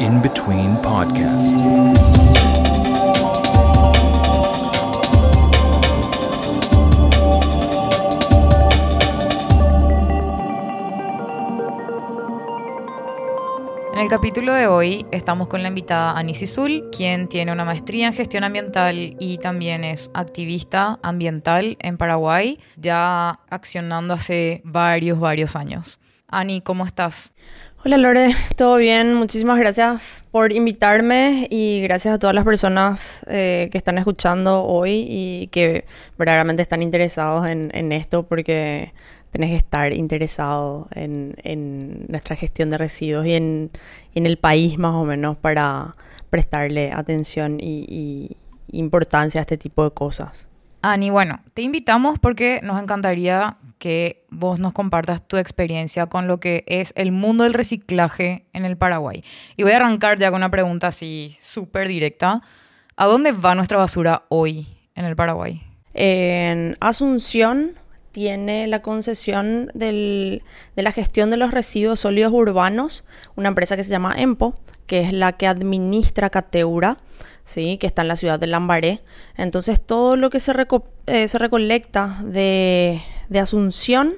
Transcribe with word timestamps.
In 0.00 0.22
Between 0.22 0.76
Podcast. 0.76 1.58
En 13.92 13.98
el 13.98 14.08
capítulo 14.08 14.52
de 14.52 14.68
hoy 14.68 15.04
estamos 15.10 15.48
con 15.48 15.62
la 15.62 15.68
invitada 15.68 16.16
Anisi 16.16 16.46
Zul, 16.46 16.88
quien 16.96 17.28
tiene 17.28 17.50
una 17.50 17.64
maestría 17.64 18.06
en 18.06 18.12
gestión 18.12 18.44
ambiental 18.44 19.16
y 19.18 19.38
también 19.38 19.82
es 19.82 20.12
activista 20.14 21.00
ambiental 21.02 21.76
en 21.80 21.96
Paraguay, 21.96 22.60
ya 22.76 23.40
accionando 23.50 24.14
hace 24.14 24.62
varios, 24.64 25.18
varios 25.18 25.56
años. 25.56 25.98
Ani, 26.30 26.60
¿cómo 26.60 26.84
estás? 26.84 27.32
Hola 27.84 27.96
Lore, 27.96 28.34
todo 28.56 28.76
bien, 28.76 29.14
muchísimas 29.14 29.56
gracias 29.56 30.24
por 30.32 30.50
invitarme 30.50 31.46
y 31.48 31.80
gracias 31.82 32.12
a 32.12 32.18
todas 32.18 32.34
las 32.34 32.44
personas 32.44 33.20
eh, 33.28 33.68
que 33.70 33.78
están 33.78 33.98
escuchando 33.98 34.64
hoy 34.64 35.06
y 35.08 35.46
que 35.52 35.84
verdaderamente 36.18 36.60
están 36.60 36.82
interesados 36.82 37.46
en, 37.46 37.70
en 37.72 37.92
esto 37.92 38.24
porque 38.24 38.92
tenés 39.30 39.50
que 39.50 39.56
estar 39.56 39.92
interesado 39.92 40.88
en, 40.92 41.36
en 41.44 42.06
nuestra 42.08 42.34
gestión 42.34 42.70
de 42.70 42.78
residuos 42.78 43.26
y 43.26 43.34
en, 43.34 43.70
el 44.12 44.38
país 44.38 44.76
más 44.76 44.96
o 44.96 45.04
menos 45.04 45.36
para 45.36 45.94
prestarle 46.30 46.90
atención 46.90 47.60
y, 47.60 47.86
y 47.88 48.36
importancia 48.76 49.40
a 49.40 49.42
este 49.42 49.56
tipo 49.56 49.84
de 49.84 49.92
cosas. 49.92 50.48
Ani, 50.82 51.10
bueno, 51.10 51.40
te 51.54 51.62
invitamos 51.62 52.18
porque 52.18 52.60
nos 52.62 52.80
encantaría 52.80 53.56
que 53.78 54.24
vos 54.30 54.58
nos 54.58 54.72
compartas 54.72 55.26
tu 55.26 55.36
experiencia 55.36 56.06
con 56.06 56.26
lo 56.26 56.40
que 56.40 56.64
es 56.66 56.92
el 56.96 57.12
mundo 57.12 57.44
del 57.44 57.54
reciclaje 57.54 58.46
en 58.52 58.64
el 58.64 58.76
Paraguay. 58.76 59.24
Y 59.56 59.62
voy 59.62 59.72
a 59.72 59.76
arrancar 59.76 60.18
ya 60.18 60.30
con 60.30 60.38
una 60.38 60.50
pregunta 60.50 60.88
así 60.88 61.36
súper 61.40 61.88
directa. 61.88 62.40
¿A 62.96 63.06
dónde 63.06 63.32
va 63.32 63.54
nuestra 63.54 63.78
basura 63.78 64.24
hoy 64.28 64.66
en 64.94 65.04
el 65.04 65.16
Paraguay? 65.16 65.62
En 65.94 66.76
Asunción 66.80 67.72
tiene 68.12 68.66
la 68.66 68.82
concesión 68.82 69.70
de 69.74 70.42
la 70.74 70.92
gestión 70.92 71.30
de 71.30 71.36
los 71.36 71.52
residuos 71.52 72.00
sólidos 72.00 72.32
urbanos, 72.32 73.04
una 73.36 73.48
empresa 73.48 73.76
que 73.76 73.84
se 73.84 73.90
llama 73.90 74.14
EMPO, 74.16 74.54
que 74.86 75.02
es 75.02 75.12
la 75.12 75.34
que 75.34 75.46
administra 75.46 76.30
Cateura, 76.30 76.96
¿sí? 77.48 77.78
que 77.78 77.86
está 77.86 78.02
en 78.02 78.08
la 78.08 78.16
ciudad 78.16 78.38
de 78.38 78.46
Lambaré. 78.46 79.00
Entonces 79.36 79.80
todo 79.80 80.16
lo 80.16 80.30
que 80.30 80.38
se, 80.38 80.52
eh, 81.06 81.28
se 81.28 81.38
recolecta 81.38 82.20
de, 82.22 83.00
de, 83.28 83.38
Asunción 83.40 84.12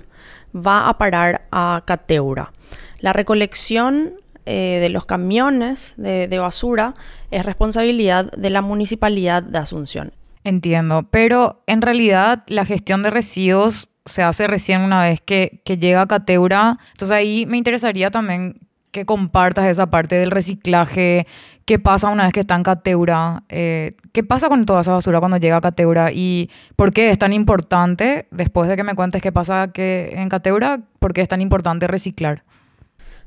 va 0.55 0.89
a 0.89 0.98
parar 0.98 1.47
a 1.53 1.83
Cateura. 1.87 2.53
La 2.98 3.12
recolección 3.12 4.14
eh, 4.47 4.78
de 4.81 4.89
los 4.89 5.06
camiones 5.06 5.95
de, 5.97 6.27
de 6.27 6.39
basura 6.39 6.95
es 7.31 7.47
responsabilidad 7.47 8.33
de 8.33 8.50
la 8.50 8.62
municipalidad 8.62 9.42
de 9.42 9.59
Asunción. 9.59 10.12
Entiendo, 10.42 11.06
pero 11.11 11.62
en 11.67 11.83
realidad 11.83 12.42
la 12.48 12.65
gestión 12.65 13.03
de 13.03 13.11
residuos 13.11 13.91
se 14.06 14.22
hace 14.22 14.47
recién 14.47 14.81
una 14.81 15.03
vez 15.03 15.20
que, 15.20 15.62
que 15.65 15.77
llega 15.77 16.03
a 16.03 16.09
Cateura. 16.09 16.78
Entonces 16.92 17.12
ahí 17.12 17.47
me 17.47 17.59
interesaría 17.59 18.11
también 18.11 18.59
que 18.91 19.06
compartas 19.06 19.66
esa 19.66 19.86
parte 19.86 20.16
del 20.16 20.30
reciclaje, 20.30 21.27
qué 21.64 21.78
pasa 21.78 22.08
una 22.08 22.24
vez 22.24 22.33
que 22.33 22.41
está 22.41 22.56
en 22.56 22.62
Cateura, 22.62 23.44
eh, 23.48 23.97
qué 24.12 24.24
pasa 24.24 24.48
con 24.48 24.66
toda 24.66 24.80
esa 24.80 24.92
basura 24.92 25.20
cuando 25.20 25.36
llega 25.36 25.56
a 25.56 25.60
Cateura 25.60 26.10
y 26.12 26.50
por 26.77 26.92
qué 26.92 27.10
es 27.10 27.19
tan 27.19 27.32
importante, 27.32 28.27
después 28.30 28.69
de 28.69 28.77
que 28.77 28.82
me 28.82 28.94
cuentes 28.94 29.22
qué 29.22 29.32
pasa 29.32 29.70
que 29.72 30.12
en 30.14 30.28
Cateura, 30.28 30.80
por 30.98 31.12
qué 31.12 31.20
es 31.20 31.28
tan 31.28 31.41
importante 31.41 31.86
reciclar. 31.86 32.42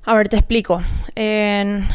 A 0.05 0.13
ver, 0.15 0.27
te 0.27 0.35
explico. 0.35 0.83
En, 1.15 1.87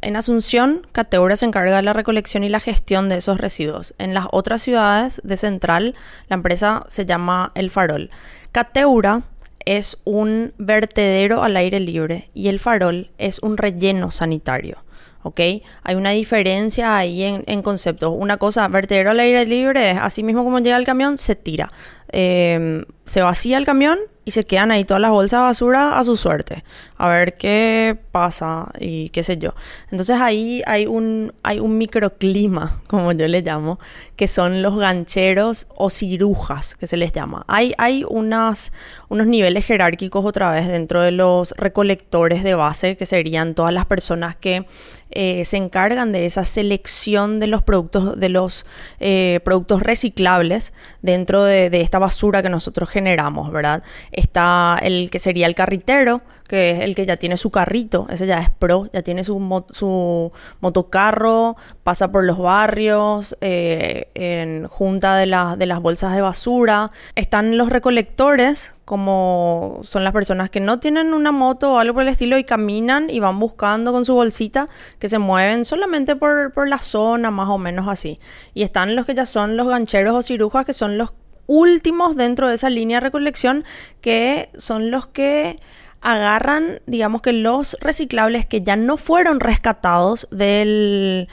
en 0.00 0.16
Asunción, 0.16 0.86
Cateura 0.92 1.34
se 1.34 1.46
encarga 1.46 1.76
de 1.76 1.82
la 1.82 1.92
recolección 1.92 2.44
y 2.44 2.48
la 2.48 2.60
gestión 2.60 3.08
de 3.08 3.16
esos 3.16 3.38
residuos. 3.38 3.94
En 3.98 4.14
las 4.14 4.26
otras 4.30 4.62
ciudades 4.62 5.20
de 5.24 5.36
Central, 5.36 5.96
la 6.28 6.34
empresa 6.34 6.84
se 6.86 7.04
llama 7.06 7.50
El 7.56 7.70
Farol. 7.70 8.10
Cateura 8.52 9.22
es 9.66 9.98
un 10.04 10.54
vertedero 10.58 11.42
al 11.42 11.56
aire 11.56 11.80
libre 11.80 12.28
y 12.34 12.48
el 12.48 12.58
farol 12.58 13.10
es 13.18 13.38
un 13.40 13.56
relleno 13.56 14.10
sanitario. 14.10 14.78
¿ok? 15.22 15.40
Hay 15.82 15.94
una 15.94 16.10
diferencia 16.10 16.96
ahí 16.96 17.22
en, 17.22 17.44
en 17.46 17.62
conceptos. 17.62 18.12
Una 18.16 18.36
cosa, 18.36 18.66
vertedero 18.68 19.10
al 19.10 19.20
aire 19.20 19.46
libre 19.46 19.90
así 19.90 20.22
mismo 20.22 20.44
como 20.44 20.58
llega 20.58 20.76
el 20.76 20.84
camión, 20.84 21.18
se 21.18 21.36
tira. 21.36 21.70
Eh, 22.10 22.84
se 23.04 23.22
vacía 23.22 23.58
el 23.58 23.64
camión 23.64 23.98
y 24.24 24.30
se 24.30 24.44
quedan 24.44 24.70
ahí 24.70 24.84
todas 24.84 25.00
las 25.00 25.10
bolsas 25.10 25.40
de 25.40 25.44
basura 25.44 25.98
a 25.98 26.04
su 26.04 26.16
suerte. 26.16 26.64
A 26.96 27.08
ver 27.08 27.36
qué 27.36 27.98
pasa 28.12 28.70
y 28.78 29.08
qué 29.10 29.22
sé 29.22 29.36
yo. 29.38 29.54
Entonces 29.90 30.20
ahí 30.20 30.62
hay 30.66 30.86
un, 30.86 31.32
hay 31.42 31.58
un 31.58 31.76
microclima, 31.78 32.80
como 32.86 33.12
yo 33.12 33.26
le 33.26 33.42
llamo, 33.42 33.78
que 34.16 34.28
son 34.28 34.62
los 34.62 34.76
gancheros 34.76 35.66
o 35.74 35.90
cirujas, 35.90 36.76
que 36.76 36.86
se 36.86 36.96
les 36.96 37.12
llama. 37.12 37.44
Hay, 37.48 37.74
hay 37.78 38.04
unas, 38.08 38.72
unos 39.08 39.26
niveles 39.26 39.66
jerárquicos 39.66 40.24
otra 40.24 40.50
vez 40.52 40.68
dentro 40.68 41.00
de 41.00 41.10
los 41.10 41.52
recolectores 41.56 42.44
de 42.44 42.54
base, 42.54 42.96
que 42.96 43.06
serían 43.06 43.54
todas 43.54 43.72
las 43.72 43.86
personas 43.86 44.36
que 44.36 44.66
eh, 45.10 45.44
se 45.44 45.56
encargan 45.56 46.12
de 46.12 46.24
esa 46.26 46.44
selección 46.44 47.40
de 47.40 47.46
los 47.46 47.62
productos, 47.62 48.18
de 48.18 48.28
los 48.28 48.64
eh, 49.00 49.40
productos 49.44 49.82
reciclables 49.82 50.72
dentro 51.02 51.42
de, 51.44 51.68
de 51.68 51.80
esta 51.80 51.98
basura 51.98 52.42
que 52.42 52.48
nosotros 52.48 52.88
generamos, 52.88 53.52
¿verdad? 53.52 53.82
Está 54.12 54.78
el 54.82 55.10
que 55.10 55.18
sería 55.18 55.46
el 55.46 55.54
carritero, 55.54 56.22
que 56.52 56.72
es 56.72 56.80
el 56.80 56.94
que 56.94 57.06
ya 57.06 57.16
tiene 57.16 57.38
su 57.38 57.50
carrito, 57.50 58.06
ese 58.10 58.26
ya 58.26 58.38
es 58.40 58.50
pro, 58.50 58.90
ya 58.92 59.00
tiene 59.00 59.24
su, 59.24 59.64
su 59.70 60.32
motocarro, 60.60 61.56
pasa 61.82 62.12
por 62.12 62.24
los 62.24 62.38
barrios, 62.38 63.34
eh, 63.40 64.10
en 64.14 64.66
junta 64.66 65.16
de, 65.16 65.24
de 65.56 65.66
las 65.66 65.80
bolsas 65.80 66.14
de 66.14 66.20
basura. 66.20 66.90
Están 67.14 67.56
los 67.56 67.70
recolectores, 67.70 68.74
como 68.84 69.80
son 69.82 70.04
las 70.04 70.12
personas 70.12 70.50
que 70.50 70.60
no 70.60 70.78
tienen 70.78 71.14
una 71.14 71.32
moto 71.32 71.72
o 71.72 71.78
algo 71.78 71.94
por 71.94 72.02
el 72.02 72.10
estilo 72.10 72.36
y 72.36 72.44
caminan 72.44 73.08
y 73.08 73.18
van 73.18 73.38
buscando 73.38 73.90
con 73.90 74.04
su 74.04 74.12
bolsita, 74.12 74.68
que 74.98 75.08
se 75.08 75.18
mueven 75.18 75.64
solamente 75.64 76.16
por, 76.16 76.52
por 76.52 76.68
la 76.68 76.78
zona, 76.78 77.30
más 77.30 77.48
o 77.48 77.56
menos 77.56 77.88
así. 77.88 78.20
Y 78.52 78.62
están 78.62 78.94
los 78.94 79.06
que 79.06 79.14
ya 79.14 79.24
son 79.24 79.56
los 79.56 79.68
gancheros 79.68 80.14
o 80.14 80.20
cirujas, 80.20 80.66
que 80.66 80.74
son 80.74 80.98
los 80.98 81.14
últimos 81.52 82.16
dentro 82.16 82.48
de 82.48 82.54
esa 82.54 82.70
línea 82.70 82.96
de 82.96 83.02
recolección, 83.02 83.64
que 84.00 84.48
son 84.56 84.90
los 84.90 85.06
que 85.06 85.60
agarran, 86.00 86.80
digamos 86.86 87.20
que 87.20 87.32
los 87.32 87.76
reciclables 87.80 88.46
que 88.46 88.62
ya 88.62 88.74
no 88.76 88.96
fueron 88.96 89.38
rescatados 89.38 90.26
del 90.30 91.28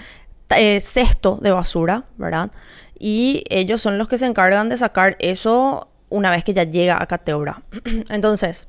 eh, 0.49 0.81
cesto 0.81 1.39
de 1.41 1.51
basura, 1.51 2.03
¿verdad? 2.17 2.51
Y 2.99 3.45
ellos 3.49 3.81
son 3.81 3.97
los 3.97 4.09
que 4.09 4.17
se 4.17 4.25
encargan 4.25 4.67
de 4.67 4.77
sacar 4.77 5.15
eso 5.19 5.87
una 6.09 6.31
vez 6.31 6.43
que 6.43 6.53
ya 6.53 6.63
llega 6.63 7.01
a 7.01 7.07
Cateura. 7.07 7.63
Entonces, 8.09 8.67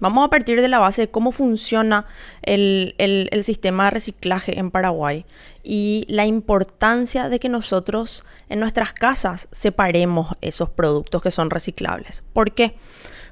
vamos 0.00 0.26
a 0.26 0.30
partir 0.30 0.60
de 0.60 0.68
la 0.68 0.78
base 0.78 1.02
de 1.02 1.10
cómo 1.10 1.32
funciona 1.32 2.06
el, 2.42 2.94
el, 2.98 3.44
sistema 3.44 3.84
de 3.84 3.90
reciclaje 3.90 4.58
en 4.58 4.70
Paraguay 4.70 5.24
y 5.62 6.04
la 6.08 6.26
importancia 6.26 7.28
de 7.28 7.38
que 7.38 7.48
nosotros 7.48 8.24
en 8.48 8.60
nuestras 8.60 8.92
casas 8.92 9.48
separemos 9.50 10.36
esos 10.40 10.70
productos 10.70 11.22
que 11.22 11.30
son 11.30 11.50
reciclables. 11.50 12.24
¿Por 12.32 12.52
qué? 12.52 12.74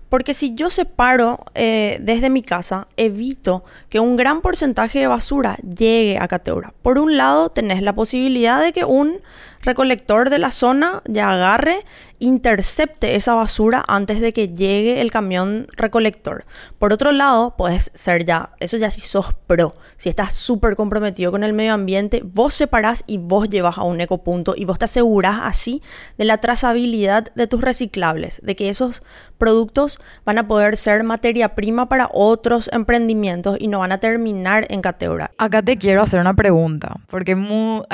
Porque 0.08 0.32
si 0.32 0.54
yo 0.54 0.70
separo 0.70 1.44
eh, 1.54 1.98
desde 2.00 2.30
mi 2.30 2.42
casa, 2.42 2.88
evito 2.96 3.64
que 3.90 4.00
un 4.00 4.16
gran 4.16 4.40
porcentaje 4.40 5.00
de 5.00 5.06
basura 5.06 5.56
llegue 5.56 6.18
a 6.18 6.28
Cateura. 6.28 6.72
Por 6.80 6.98
un 6.98 7.16
lado, 7.16 7.50
tenés 7.50 7.82
la 7.82 7.94
posibilidad 7.94 8.62
de 8.62 8.72
que 8.72 8.84
un 8.84 9.20
recolector 9.60 10.30
de 10.30 10.38
la 10.38 10.50
zona 10.50 11.02
ya 11.06 11.30
agarre, 11.30 11.84
intercepte 12.18 13.14
esa 13.14 13.34
basura 13.34 13.84
antes 13.86 14.20
de 14.20 14.32
que 14.32 14.48
llegue 14.48 15.00
el 15.00 15.10
camión 15.10 15.66
recolector. 15.76 16.44
Por 16.78 16.92
otro 16.92 17.12
lado, 17.12 17.54
puedes 17.56 17.90
ser 17.94 18.24
ya, 18.24 18.50
eso 18.60 18.76
ya 18.76 18.90
si 18.90 19.00
sos 19.00 19.34
pro, 19.46 19.76
si 19.96 20.08
estás 20.08 20.34
súper 20.34 20.76
comprometido 20.76 21.30
con 21.30 21.44
el 21.44 21.52
medio 21.52 21.74
ambiente, 21.74 22.22
vos 22.24 22.54
separás 22.54 23.04
y 23.06 23.18
vos 23.18 23.48
llevas 23.48 23.78
a 23.78 23.82
un 23.82 24.00
ecopunto 24.00 24.54
y 24.56 24.64
vos 24.64 24.78
te 24.78 24.86
asegurás 24.86 25.40
así 25.42 25.82
de 26.16 26.24
la 26.24 26.38
trazabilidad 26.38 27.32
de 27.34 27.46
tus 27.46 27.60
reciclables, 27.60 28.40
de 28.42 28.56
que 28.56 28.68
esos 28.68 29.02
productos 29.38 30.00
van 30.24 30.38
a 30.38 30.48
poder 30.48 30.76
ser 30.76 31.04
materia 31.04 31.54
prima 31.54 31.88
para 31.88 32.08
otros 32.12 32.70
emprendimientos 32.72 33.56
y 33.60 33.68
no 33.68 33.78
van 33.78 33.92
a 33.92 33.98
terminar 33.98 34.66
en 34.70 34.82
Cateura. 34.82 35.30
Acá 35.38 35.62
te 35.62 35.76
quiero 35.76 36.02
hacer 36.02 36.20
una 36.20 36.34
pregunta, 36.34 36.96
porque 37.08 37.36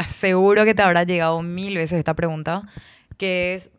seguro 0.07 0.65
que 0.65 0.75
te 0.75 0.83
habrá 0.83 1.05
llegado 1.05 1.43
mil 1.43 1.75
veces 1.75 1.99
esta 1.99 2.15
pregunta, 2.15 2.63
que 3.17 3.55
es 3.55 3.71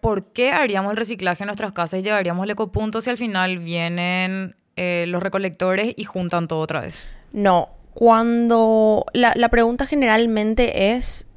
¿por 0.00 0.24
qué 0.32 0.52
haríamos 0.52 0.90
el 0.90 0.96
reciclaje 0.96 1.44
en 1.44 1.46
nuestras 1.46 1.72
casas 1.72 2.00
y 2.00 2.02
llevaríamos 2.02 2.44
el 2.44 2.50
ecopunto 2.50 3.00
si 3.00 3.10
al 3.10 3.16
final 3.16 3.58
vienen 3.58 4.56
eh, 4.76 5.04
los 5.08 5.22
recolectores 5.22 5.94
y 5.96 6.04
juntan 6.04 6.48
todo 6.48 6.60
otra 6.60 6.80
vez? 6.80 7.08
No, 7.32 7.68
cuando 7.94 9.06
la, 9.12 9.32
la 9.36 9.48
pregunta 9.48 9.86
generalmente 9.86 10.92
es 10.92 11.28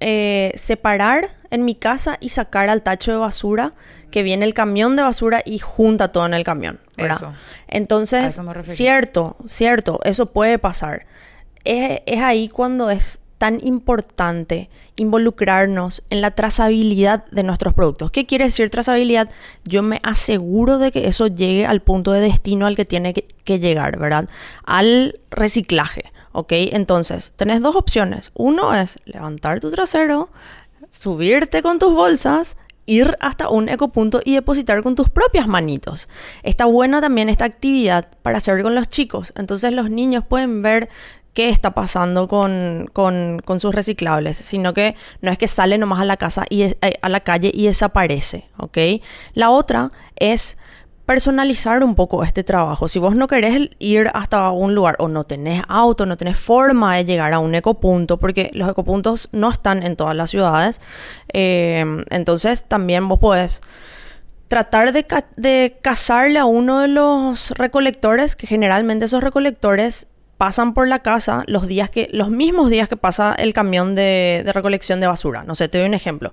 eh, 0.00 0.52
separar 0.54 1.28
en 1.50 1.64
mi 1.64 1.74
casa 1.74 2.18
y 2.20 2.28
sacar 2.28 2.68
al 2.68 2.82
tacho 2.82 3.10
de 3.10 3.18
basura 3.18 3.72
que 4.10 4.22
viene 4.22 4.44
el 4.44 4.54
camión 4.54 4.94
de 4.94 5.02
basura 5.02 5.42
y 5.44 5.58
junta 5.58 6.12
todo 6.12 6.26
en 6.26 6.34
el 6.34 6.44
camión. 6.44 6.78
¿verdad? 6.96 7.16
Eso. 7.16 7.34
Entonces, 7.68 8.24
eso 8.38 8.44
cierto, 8.64 9.36
cierto, 9.46 10.00
eso 10.04 10.26
puede 10.26 10.58
pasar. 10.58 11.06
es, 11.64 12.00
es 12.06 12.20
ahí 12.20 12.48
cuando 12.48 12.90
es 12.90 13.22
tan 13.38 13.64
importante 13.64 14.68
involucrarnos 14.96 16.02
en 16.10 16.20
la 16.20 16.32
trazabilidad 16.32 17.24
de 17.30 17.44
nuestros 17.44 17.72
productos. 17.72 18.10
¿Qué 18.10 18.26
quiere 18.26 18.46
decir 18.46 18.68
trazabilidad? 18.68 19.30
Yo 19.64 19.82
me 19.82 20.00
aseguro 20.02 20.78
de 20.78 20.90
que 20.90 21.06
eso 21.06 21.28
llegue 21.28 21.64
al 21.64 21.80
punto 21.80 22.12
de 22.12 22.20
destino 22.20 22.66
al 22.66 22.76
que 22.76 22.84
tiene 22.84 23.14
que, 23.14 23.58
llegar, 23.58 23.98
¿verdad? 23.98 24.28
Al 24.64 25.20
reciclaje, 25.30 26.12
¿ok? 26.32 26.52
Entonces, 26.52 27.32
tenés 27.36 27.62
dos 27.62 27.76
opciones. 27.76 28.30
Uno 28.34 28.74
es 28.74 28.98
levantar 29.06 29.60
tu 29.60 29.70
trasero, 29.70 30.28
subirte 30.90 31.62
con 31.62 31.78
tus 31.78 31.94
bolsas 31.94 32.56
ir 32.88 33.16
hasta 33.20 33.50
un 33.50 33.68
ecopunto 33.68 34.20
y 34.24 34.34
depositar 34.34 34.82
con 34.82 34.94
tus 34.94 35.10
propias 35.10 35.46
manitos. 35.46 36.08
Está 36.42 36.64
buena 36.64 37.02
también 37.02 37.28
esta 37.28 37.44
actividad 37.44 38.08
para 38.22 38.38
hacer 38.38 38.62
con 38.62 38.74
los 38.74 38.88
chicos. 38.88 39.32
Entonces 39.36 39.72
los 39.74 39.90
niños 39.90 40.24
pueden 40.26 40.62
ver 40.62 40.88
qué 41.38 41.50
está 41.50 41.70
pasando 41.70 42.26
con, 42.26 42.90
sus 43.60 43.72
reciclables, 43.72 44.36
sino 44.36 44.74
que 44.74 44.96
no 45.20 45.30
es 45.30 45.38
que 45.38 45.46
sale 45.46 45.78
nomás 45.78 46.00
a 46.00 46.04
la 46.04 46.16
casa 46.16 46.44
y 46.50 46.62
eh, 46.62 46.98
a 47.00 47.08
la 47.08 47.20
calle 47.20 47.52
y 47.54 47.66
desaparece, 47.66 48.48
¿ok? 48.56 48.78
La 49.34 49.50
otra 49.50 49.92
es 50.16 50.58
personalizar 51.06 51.84
un 51.84 51.94
poco 51.94 52.24
este 52.24 52.42
trabajo. 52.42 52.88
Si 52.88 52.98
vos 52.98 53.14
no 53.14 53.28
querés 53.28 53.70
ir 53.78 54.10
hasta 54.14 54.50
un 54.50 54.74
lugar 54.74 54.96
o 54.98 55.06
no 55.06 55.22
tenés 55.22 55.62
auto, 55.68 56.06
no 56.06 56.16
tenés 56.16 56.36
forma 56.36 56.96
de 56.96 57.04
llegar 57.04 57.32
a 57.32 57.38
un 57.38 57.54
ecopunto, 57.54 58.16
porque 58.16 58.50
los 58.52 58.68
ecopuntos 58.68 59.28
no 59.30 59.48
están 59.48 59.84
en 59.84 59.94
todas 59.94 60.16
las 60.16 60.30
ciudades, 60.30 60.80
eh, 61.32 61.84
entonces 62.10 62.64
también 62.64 63.06
vos 63.06 63.20
podés 63.20 63.62
tratar 64.48 64.92
de, 64.92 65.06
de 65.36 65.78
cazarle 65.82 66.40
a 66.40 66.46
uno 66.46 66.80
de 66.80 66.88
los 66.88 67.52
recolectores, 67.52 68.34
que 68.34 68.48
generalmente 68.48 69.04
esos 69.04 69.22
recolectores 69.22 70.08
pasan 70.38 70.72
por 70.72 70.88
la 70.88 71.00
casa 71.00 71.42
los 71.46 71.66
días 71.66 71.90
que, 71.90 72.08
los 72.12 72.30
mismos 72.30 72.70
días 72.70 72.88
que 72.88 72.96
pasa 72.96 73.34
el 73.34 73.52
camión 73.52 73.94
de, 73.94 74.44
recolección 74.54 75.00
de 75.00 75.08
basura. 75.08 75.42
No 75.44 75.54
sé, 75.54 75.68
te 75.68 75.78
doy 75.78 75.86
un 75.88 75.94
ejemplo. 75.94 76.32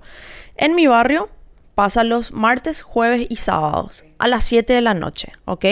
En 0.56 0.74
mi 0.74 0.86
barrio 0.86 1.28
pasa 1.74 2.04
los 2.04 2.32
martes, 2.32 2.82
jueves 2.82 3.26
y 3.28 3.36
sábados 3.36 4.04
a 4.18 4.28
las 4.28 4.44
7 4.44 4.72
de 4.72 4.80
la 4.80 4.94
noche, 4.94 5.32
¿ok? 5.44 5.64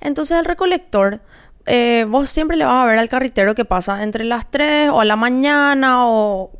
Entonces 0.00 0.38
el 0.38 0.44
recolector, 0.46 1.20
eh, 1.66 2.06
vos 2.08 2.30
siempre 2.30 2.56
le 2.56 2.64
vas 2.64 2.84
a 2.84 2.86
ver 2.86 2.98
al 2.98 3.08
carritero 3.08 3.54
que 3.54 3.64
pasa 3.64 4.02
entre 4.02 4.24
las 4.24 4.50
3 4.50 4.90
o 4.90 5.00
a 5.00 5.04
la 5.04 5.16
mañana 5.16 6.06
o 6.06 6.50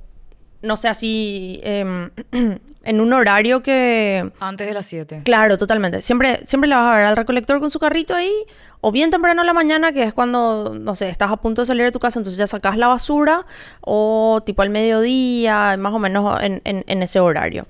no 0.63 0.77
sé, 0.77 0.89
así 0.89 1.61
em, 1.63 2.11
en 2.85 3.01
un 3.01 3.13
horario 3.13 3.63
que... 3.63 4.31
Antes 4.41 4.67
de 4.67 4.75
las 4.75 4.87
7. 4.87 5.23
Claro, 5.25 5.59
totalmente. 5.59 6.03
Siempre, 6.03 6.41
siempre 6.47 6.69
le 6.69 6.77
vas 6.77 6.93
a 6.93 6.97
ver 6.97 7.05
al 7.07 7.17
recolector 7.17 7.61
con 7.61 7.71
su 7.71 7.79
carrito 7.79 8.15
ahí, 8.15 8.33
o 8.81 8.91
bien 8.91 9.11
temprano 9.11 9.43
en 9.43 9.47
la 9.47 9.53
mañana, 9.53 9.93
que 9.93 10.05
es 10.05 10.15
cuando, 10.15 10.75
no 10.79 10.95
sé, 10.95 11.09
estás 11.09 11.31
a 11.31 11.37
punto 11.37 11.63
de 11.63 11.67
salir 11.67 11.85
de 11.85 11.93
tu 11.93 12.01
casa, 12.01 12.19
entonces 12.19 12.39
ya 12.39 12.47
sacas 12.47 12.77
la 12.77 12.89
basura, 12.89 13.47
o 13.81 14.43
tipo 14.45 14.63
al 14.63 14.71
mediodía, 14.71 15.77
más 15.79 15.93
o 15.93 15.99
menos 15.99 16.41
en, 16.43 16.61
en 16.65 17.03
ese 17.03 17.21
horario. 17.21 17.67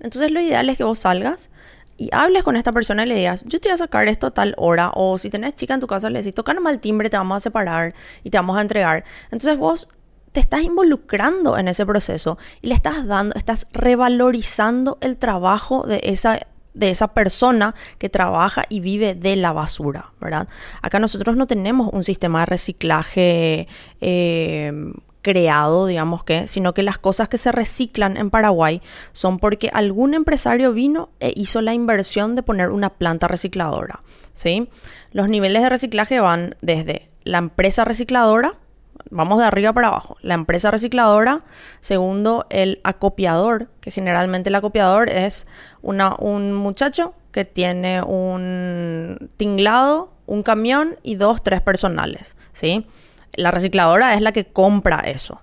Entonces 0.00 0.30
lo 0.30 0.40
ideal 0.40 0.68
es 0.68 0.76
que 0.76 0.84
vos 0.84 0.98
salgas 0.98 1.50
y 1.96 2.10
hables 2.12 2.42
con 2.42 2.56
esta 2.56 2.72
persona 2.72 3.04
y 3.04 3.06
le 3.06 3.16
digas, 3.16 3.44
yo 3.46 3.60
te 3.60 3.68
voy 3.68 3.74
a 3.74 3.78
sacar 3.78 4.08
esto 4.08 4.26
a 4.26 4.30
tal 4.32 4.54
hora, 4.56 4.90
o 4.94 5.18
si 5.18 5.30
tenés 5.30 5.54
chica 5.54 5.74
en 5.74 5.80
tu 5.80 5.86
casa, 5.86 6.10
le 6.10 6.18
decís, 6.18 6.34
toca 6.34 6.52
nomás 6.52 6.72
el 6.74 6.80
timbre, 6.80 7.08
te 7.08 7.16
vamos 7.16 7.36
a 7.36 7.40
separar 7.40 7.94
y 8.22 8.30
te 8.30 8.38
vamos 8.38 8.56
a 8.58 8.60
entregar. 8.60 9.04
Entonces 9.30 9.56
vos 9.56 9.88
te 10.34 10.40
estás 10.40 10.62
involucrando 10.62 11.56
en 11.56 11.68
ese 11.68 11.86
proceso 11.86 12.38
y 12.60 12.66
le 12.66 12.74
estás 12.74 13.06
dando, 13.06 13.36
estás 13.36 13.68
revalorizando 13.72 14.98
el 15.00 15.16
trabajo 15.16 15.86
de 15.86 16.00
esa 16.02 16.40
de 16.74 16.90
esa 16.90 17.14
persona 17.14 17.72
que 17.98 18.08
trabaja 18.08 18.64
y 18.68 18.80
vive 18.80 19.14
de 19.14 19.36
la 19.36 19.52
basura, 19.52 20.10
¿verdad? 20.20 20.48
Acá 20.82 20.98
nosotros 20.98 21.36
no 21.36 21.46
tenemos 21.46 21.88
un 21.92 22.02
sistema 22.02 22.40
de 22.40 22.46
reciclaje 22.46 23.68
eh, 24.00 24.72
creado, 25.22 25.86
digamos 25.86 26.24
que, 26.24 26.48
sino 26.48 26.74
que 26.74 26.82
las 26.82 26.98
cosas 26.98 27.28
que 27.28 27.38
se 27.38 27.52
reciclan 27.52 28.16
en 28.16 28.30
Paraguay 28.30 28.82
son 29.12 29.38
porque 29.38 29.70
algún 29.72 30.14
empresario 30.14 30.72
vino 30.72 31.10
e 31.20 31.32
hizo 31.36 31.60
la 31.60 31.74
inversión 31.74 32.34
de 32.34 32.42
poner 32.42 32.70
una 32.70 32.90
planta 32.90 33.28
recicladora, 33.28 34.02
¿sí? 34.32 34.68
Los 35.12 35.28
niveles 35.28 35.62
de 35.62 35.68
reciclaje 35.68 36.18
van 36.18 36.56
desde 36.60 37.08
la 37.22 37.38
empresa 37.38 37.84
recicladora, 37.84 38.58
vamos 39.10 39.38
de 39.38 39.44
arriba 39.44 39.72
para 39.72 39.88
abajo. 39.88 40.16
La 40.22 40.34
empresa 40.34 40.70
recicladora, 40.70 41.40
segundo, 41.80 42.46
el 42.50 42.80
acopiador, 42.84 43.68
que 43.80 43.90
generalmente 43.90 44.48
el 44.48 44.54
acopiador 44.54 45.10
es 45.10 45.46
un 45.82 46.52
muchacho 46.52 47.14
que 47.32 47.44
tiene 47.44 48.02
un 48.02 49.30
tinglado, 49.36 50.12
un 50.26 50.42
camión 50.42 50.96
y 51.02 51.16
dos, 51.16 51.42
tres 51.42 51.60
personales, 51.60 52.36
¿sí? 52.52 52.86
La 53.32 53.50
recicladora 53.50 54.14
es 54.14 54.20
la 54.20 54.32
que 54.32 54.46
compra 54.46 55.00
eso. 55.00 55.42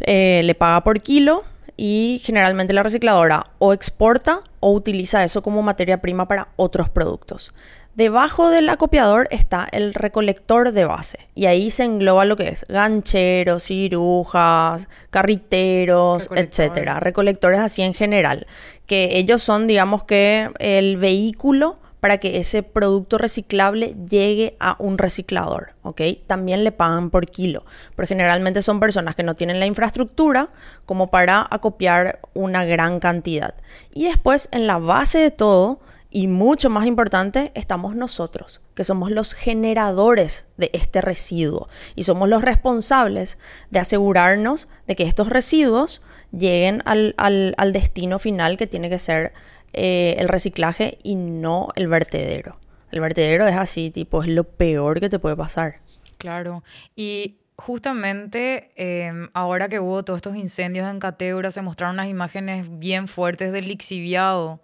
Eh, 0.00 0.42
le 0.44 0.54
paga 0.54 0.82
por 0.84 1.00
kilo 1.00 1.44
y 1.76 2.20
generalmente 2.22 2.74
la 2.74 2.82
recicladora 2.82 3.46
o 3.58 3.72
exporta 3.72 4.40
o 4.60 4.72
utiliza 4.72 5.24
eso 5.24 5.42
como 5.42 5.62
materia 5.62 6.02
prima 6.02 6.28
para 6.28 6.48
otros 6.56 6.90
productos. 6.90 7.54
Debajo 7.94 8.50
del 8.50 8.68
acopiador 8.68 9.26
está 9.30 9.66
el 9.72 9.94
recolector 9.94 10.70
de 10.70 10.84
base 10.84 11.28
y 11.34 11.46
ahí 11.46 11.70
se 11.70 11.84
engloba 11.84 12.24
lo 12.24 12.36
que 12.36 12.48
es 12.48 12.64
gancheros, 12.68 13.64
cirujas, 13.64 14.88
carriteros, 15.10 16.30
etcétera, 16.34 17.00
recolectores 17.00 17.60
así 17.60 17.82
en 17.82 17.94
general, 17.94 18.46
que 18.86 19.18
ellos 19.18 19.42
son 19.42 19.66
digamos 19.66 20.04
que 20.04 20.50
el 20.60 20.98
vehículo 20.98 21.80
para 22.00 22.18
que 22.18 22.38
ese 22.38 22.62
producto 22.62 23.18
reciclable 23.18 23.94
llegue 24.08 24.56
a 24.58 24.76
un 24.78 24.96
reciclador, 24.96 25.74
¿ok? 25.82 26.00
También 26.26 26.64
le 26.64 26.72
pagan 26.72 27.10
por 27.10 27.26
kilo, 27.26 27.64
pero 27.94 28.08
generalmente 28.08 28.62
son 28.62 28.80
personas 28.80 29.14
que 29.14 29.22
no 29.22 29.34
tienen 29.34 29.60
la 29.60 29.66
infraestructura 29.66 30.48
como 30.86 31.10
para 31.10 31.46
acopiar 31.50 32.20
una 32.32 32.64
gran 32.64 33.00
cantidad. 33.00 33.54
Y 33.92 34.04
después 34.04 34.48
en 34.52 34.66
la 34.66 34.78
base 34.78 35.18
de 35.18 35.30
todo 35.30 35.80
y 36.10 36.26
mucho 36.26 36.70
más 36.70 36.86
importante, 36.86 37.52
estamos 37.54 37.94
nosotros, 37.94 38.60
que 38.74 38.82
somos 38.82 39.12
los 39.12 39.32
generadores 39.32 40.46
de 40.56 40.70
este 40.72 41.00
residuo 41.00 41.68
y 41.94 42.02
somos 42.02 42.28
los 42.28 42.42
responsables 42.42 43.38
de 43.70 43.78
asegurarnos 43.78 44.68
de 44.88 44.96
que 44.96 45.04
estos 45.04 45.28
residuos 45.28 46.02
lleguen 46.32 46.82
al, 46.84 47.72
destino 47.72 48.18
final 48.18 48.56
que 48.56 48.66
tiene 48.66 48.90
que 48.90 48.98
ser 48.98 49.32
eh, 49.72 50.16
el 50.18 50.28
reciclaje 50.28 50.98
y 51.04 51.14
no 51.14 51.68
el 51.76 51.86
vertedero. 51.86 52.58
El 52.90 53.00
vertedero 53.00 53.46
es 53.46 53.56
así, 53.56 53.92
tipo, 53.92 54.22
es 54.22 54.28
lo 54.28 54.42
peor 54.42 54.98
que 54.98 55.08
te 55.08 55.20
puede 55.20 55.36
pasar. 55.36 55.76
Claro. 56.18 56.64
Y 56.96 57.36
justamente 57.54 58.70
em, 58.74 59.28
ahora 59.32 59.68
que 59.68 59.78
hubo 59.78 60.02
todos 60.02 60.18
estos 60.18 60.34
incendios 60.34 60.90
en 60.90 60.98
Cateura, 60.98 61.52
se 61.52 61.62
mostraron 61.62 61.94
unas 61.96 62.08
imágenes 62.08 62.66
bien 62.80 63.06
fuertes 63.06 63.52
del 63.52 63.68
lixiviado 63.68 64.60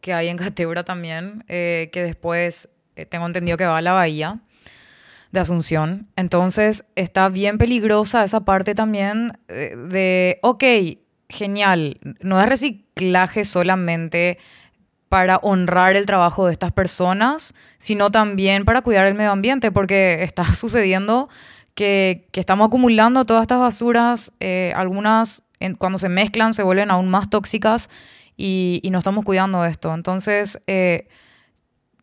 que 0.00 0.12
hay 0.12 0.28
en 0.28 0.36
Cateura 0.36 0.84
también, 0.84 1.44
eh, 1.48 1.90
que 1.92 2.02
después 2.02 2.68
eh, 2.96 3.06
tengo 3.06 3.26
entendido 3.26 3.56
que 3.56 3.66
va 3.66 3.78
a 3.78 3.82
la 3.82 3.92
bahía 3.92 4.40
de 5.32 5.40
Asunción. 5.40 6.08
Entonces 6.16 6.84
está 6.94 7.28
bien 7.28 7.58
peligrosa 7.58 8.24
esa 8.24 8.40
parte 8.40 8.74
también 8.74 9.38
eh, 9.48 9.76
de, 9.76 10.38
ok, 10.42 10.64
genial, 11.28 11.98
no 12.20 12.40
es 12.40 12.48
reciclaje 12.48 13.44
solamente 13.44 14.38
para 15.08 15.36
honrar 15.38 15.96
el 15.96 16.06
trabajo 16.06 16.46
de 16.46 16.52
estas 16.52 16.72
personas, 16.72 17.54
sino 17.78 18.10
también 18.10 18.64
para 18.64 18.82
cuidar 18.82 19.06
el 19.06 19.14
medio 19.14 19.32
ambiente, 19.32 19.70
porque 19.70 20.22
está 20.22 20.44
sucediendo 20.54 21.28
que, 21.74 22.28
estamos 22.32 22.68
acumulando 22.68 23.24
todas 23.24 23.42
estas 23.42 23.58
basuras, 23.58 24.32
algunas 24.74 25.42
cuando 25.78 25.98
se 25.98 26.08
mezclan 26.08 26.54
se 26.54 26.62
vuelven 26.62 26.90
aún 26.90 27.08
más 27.08 27.28
tóxicas 27.30 27.90
y, 28.38 28.88
no 28.90 28.98
estamos 28.98 29.24
cuidando 29.24 29.64
esto. 29.64 29.92
Entonces, 29.92 30.60
eh, 30.66 31.08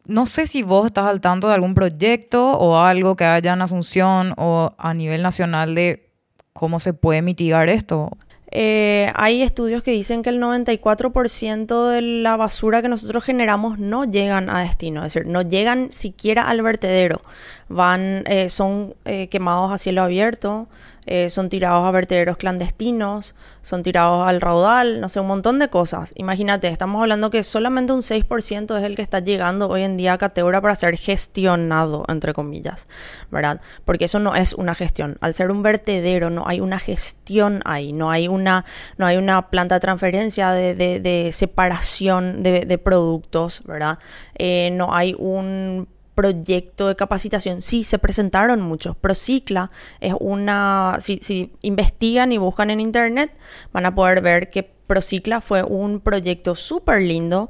no 0.05 0.27
sé 0.27 0.45
si 0.45 0.61
vos 0.61 0.85
estás 0.85 1.05
al 1.05 1.21
tanto 1.21 1.47
de 1.47 1.55
algún 1.55 1.73
proyecto 1.73 2.51
o 2.51 2.77
algo 2.77 3.15
que 3.15 3.23
haya 3.23 3.53
en 3.53 3.61
Asunción 3.61 4.33
o 4.37 4.75
a 4.77 4.93
nivel 4.93 5.23
nacional 5.23 5.73
de 5.73 6.09
cómo 6.53 6.79
se 6.79 6.93
puede 6.93 7.21
mitigar 7.21 7.69
esto. 7.69 8.11
Eh, 8.51 9.11
hay 9.15 9.41
estudios 9.41 9.81
que 9.81 9.91
dicen 9.91 10.21
que 10.21 10.29
el 10.29 10.39
94% 10.39 11.89
de 11.89 12.01
la 12.01 12.35
basura 12.37 12.81
que 12.81 12.89
nosotros 12.89 13.23
generamos 13.23 13.79
no 13.79 14.05
llegan 14.05 14.49
a 14.49 14.61
destino, 14.61 15.03
es 15.03 15.13
decir, 15.13 15.27
no 15.27 15.41
llegan 15.41 15.91
siquiera 15.91 16.47
al 16.47 16.61
vertedero, 16.61 17.21
van, 17.67 18.23
eh, 18.27 18.47
son 18.47 18.93
quemados 19.03 19.73
a 19.73 19.77
cielo 19.77 20.03
abierto, 20.03 20.69
eh, 21.05 21.29
son 21.29 21.49
tirados 21.49 21.85
a 21.85 21.91
vertederos 21.91 22.37
clandestinos, 22.37 23.35
son 23.61 23.83
tirados 23.83 24.27
al 24.27 24.41
raudal, 24.41 25.01
no 25.01 25.09
sé, 25.09 25.19
un 25.19 25.27
montón 25.27 25.59
de 25.59 25.69
cosas. 25.69 26.13
Imagínate, 26.15 26.67
estamos 26.67 27.01
hablando 27.01 27.29
que 27.29 27.43
solamente 27.43 27.93
un 27.93 28.01
6% 28.01 28.77
es 28.77 28.83
el 28.83 28.95
que 28.95 29.01
está 29.01 29.19
llegando 29.19 29.69
hoy 29.69 29.83
en 29.83 29.97
día 29.97 30.13
a 30.13 30.17
categoría 30.17 30.61
para 30.61 30.75
ser 30.75 30.97
gestionado, 30.97 32.05
entre 32.07 32.33
comillas, 32.33 32.87
¿verdad? 33.31 33.61
Porque 33.85 34.05
eso 34.05 34.19
no 34.19 34.35
es 34.35 34.53
una 34.53 34.75
gestión. 34.75 35.17
Al 35.21 35.33
ser 35.33 35.51
un 35.51 35.63
vertedero 35.63 36.29
no 36.29 36.47
hay 36.47 36.59
una 36.59 36.79
gestión 36.79 37.61
ahí, 37.65 37.93
no 37.93 38.11
hay 38.11 38.27
una, 38.27 38.65
no 38.97 39.05
hay 39.05 39.17
una 39.17 39.49
planta 39.49 39.75
de 39.75 39.81
transferencia 39.81 40.51
de, 40.51 41.29
separación 41.31 42.43
de, 42.43 42.77
productos, 42.77 43.63
¿verdad? 43.65 43.99
Eh, 44.37 44.69
no 44.71 44.93
hay 44.93 45.15
un 45.17 45.87
proyecto 46.15 46.87
de 46.87 46.95
capacitación. 46.95 47.61
Sí, 47.61 47.83
se 47.83 47.99
presentaron 47.99 48.61
muchos. 48.61 48.95
Procicla 48.95 49.69
es 49.99 50.13
una, 50.19 50.97
si, 50.99 51.19
si 51.21 51.51
investigan 51.61 52.31
y 52.31 52.37
buscan 52.37 52.69
en 52.69 52.79
internet, 52.79 53.31
van 53.71 53.85
a 53.85 53.93
poder 53.93 54.21
ver 54.21 54.49
que 54.49 54.63
Procicla 54.63 55.41
fue 55.41 55.63
un 55.63 55.99
proyecto 55.99 56.55
súper 56.55 57.01
lindo 57.01 57.49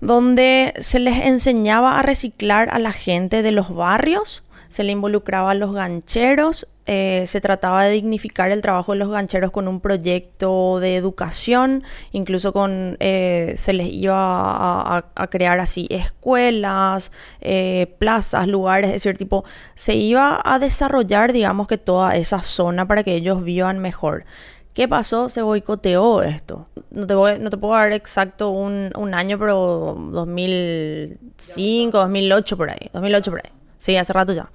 donde 0.00 0.74
se 0.78 0.98
les 0.98 1.18
enseñaba 1.20 1.98
a 1.98 2.02
reciclar 2.02 2.68
a 2.70 2.78
la 2.78 2.92
gente 2.92 3.42
de 3.42 3.52
los 3.52 3.74
barrios, 3.74 4.44
se 4.68 4.84
le 4.84 4.92
involucraba 4.92 5.50
a 5.50 5.54
los 5.54 5.72
gancheros, 5.72 6.68
eh, 6.90 7.24
se 7.26 7.42
trataba 7.42 7.84
de 7.84 7.90
dignificar 7.90 8.50
el 8.50 8.62
trabajo 8.62 8.92
de 8.92 8.98
los 8.98 9.10
gancheros 9.10 9.50
con 9.50 9.68
un 9.68 9.80
proyecto 9.80 10.80
de 10.80 10.96
educación, 10.96 11.84
incluso 12.12 12.54
con 12.54 12.96
eh, 12.98 13.54
se 13.58 13.74
les 13.74 13.92
iba 13.92 14.96
a, 14.96 15.26
crear 15.28 15.60
así 15.60 15.86
escuelas, 15.90 17.12
eh, 17.42 17.94
plazas, 17.98 18.48
lugares, 18.48 18.88
es 18.88 18.94
decir, 18.94 19.18
tipo, 19.18 19.44
se 19.74 19.96
iba 19.96 20.40
a 20.42 20.58
desarrollar, 20.58 21.34
digamos 21.34 21.68
que 21.68 21.76
toda 21.76 22.16
esa 22.16 22.42
zona 22.42 22.88
para 22.88 23.02
que 23.04 23.16
ellos 23.16 23.44
vivan 23.44 23.80
mejor. 23.80 24.24
¿Qué 24.72 24.88
pasó? 24.88 25.28
Se 25.28 25.42
boicoteó 25.42 26.22
esto. 26.22 26.68
No 26.90 27.06
te, 27.06 27.14
no 27.38 27.50
te 27.50 27.58
puedo 27.58 27.74
dar 27.74 27.92
exacto 27.92 28.48
un, 28.48 28.92
un, 28.96 29.12
año, 29.12 29.38
pero 29.38 29.94
2005, 30.12 31.98
2008 31.98 32.56
por 32.56 32.70
ahí. 32.70 32.88
2008 32.94 33.30
por 33.30 33.40
ahí. 33.44 33.52
Sí, 33.76 33.94
hace 33.94 34.14
rato 34.14 34.32
ya. 34.32 34.50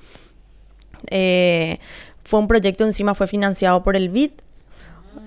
Eh, 1.12 1.80
fue 2.24 2.40
un 2.40 2.48
proyecto 2.48 2.84
encima, 2.86 3.14
fue 3.14 3.28
financiado 3.28 3.84
por 3.84 3.96
el 3.96 4.10
BID. 4.10 4.32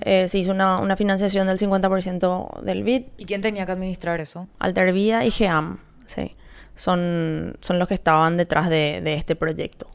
Eh, 0.00 0.28
se 0.28 0.38
hizo 0.38 0.52
una, 0.52 0.80
una, 0.80 0.96
financiación 0.96 1.46
del 1.46 1.58
50% 1.58 2.62
del 2.62 2.82
BID. 2.82 3.02
¿Y 3.18 3.24
quién 3.24 3.40
tenía 3.40 3.66
que 3.66 3.72
administrar 3.72 4.20
eso? 4.20 4.48
Altervía 4.58 5.24
y 5.24 5.30
GEAM, 5.30 5.78
sí. 6.06 6.34
Son, 6.74 7.56
son 7.60 7.78
los 7.78 7.88
que 7.88 7.94
estaban 7.94 8.36
detrás 8.36 8.68
de, 8.68 9.00
de 9.02 9.14
este 9.14 9.36
proyecto. 9.36 9.86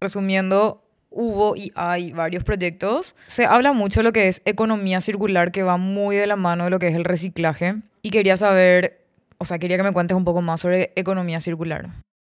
Resumiendo, 0.00 0.82
hubo 1.10 1.56
y 1.56 1.72
hay 1.74 2.12
varios 2.12 2.44
proyectos. 2.44 3.14
Se 3.26 3.46
habla 3.46 3.72
mucho 3.72 4.00
de 4.00 4.04
lo 4.04 4.12
que 4.12 4.28
es 4.28 4.42
economía 4.44 5.00
circular, 5.00 5.52
que 5.52 5.62
va 5.62 5.76
muy 5.76 6.16
de 6.16 6.26
la 6.26 6.36
mano 6.36 6.64
de 6.64 6.70
lo 6.70 6.78
que 6.78 6.88
es 6.88 6.94
el 6.94 7.04
reciclaje. 7.04 7.76
Y 8.02 8.10
quería 8.10 8.36
saber, 8.36 9.04
o 9.38 9.44
sea, 9.44 9.58
quería 9.58 9.76
que 9.76 9.82
me 9.82 9.92
cuentes 9.92 10.16
un 10.16 10.24
poco 10.24 10.42
más 10.42 10.60
sobre 10.60 10.92
economía 10.96 11.40
circular. 11.40 11.90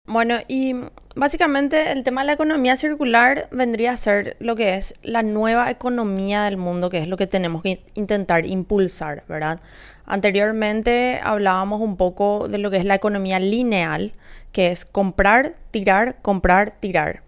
Bueno, 0.07 0.39
y 0.47 0.75
básicamente 1.17 1.91
el 1.91 2.05
tema 2.05 2.21
de 2.21 2.27
la 2.27 2.33
economía 2.35 2.77
circular 2.77 3.49
vendría 3.51 3.93
a 3.93 3.97
ser 3.97 4.37
lo 4.39 4.55
que 4.55 4.75
es 4.75 4.95
la 5.03 5.25
nueva 5.25 5.69
economía 5.69 6.45
del 6.45 6.57
mundo, 6.57 6.91
que 6.91 6.99
es 6.99 7.09
lo 7.09 7.17
que 7.17 7.27
tenemos 7.27 7.63
que 7.63 7.83
intentar 7.95 8.47
impulsar, 8.47 9.25
¿verdad? 9.29 9.61
Anteriormente 10.05 11.19
hablábamos 11.23 11.81
un 11.81 11.97
poco 11.97 12.47
de 12.49 12.59
lo 12.59 12.71
que 12.71 12.77
es 12.77 12.85
la 12.85 12.95
economía 12.95 13.41
lineal, 13.41 14.13
que 14.53 14.71
es 14.71 14.85
comprar, 14.85 15.57
tirar, 15.73 16.23
comprar, 16.23 16.77
tirar. 16.79 17.23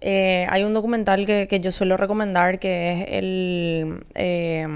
Eh, 0.00 0.46
hay 0.50 0.64
un 0.64 0.74
documental 0.74 1.26
que, 1.26 1.60
yo 1.60 1.70
suelo 1.70 1.96
recomendar 1.96 2.58
que 2.58 2.92
es 2.92 3.06
el... 3.10 4.04
Eh, 4.16 4.66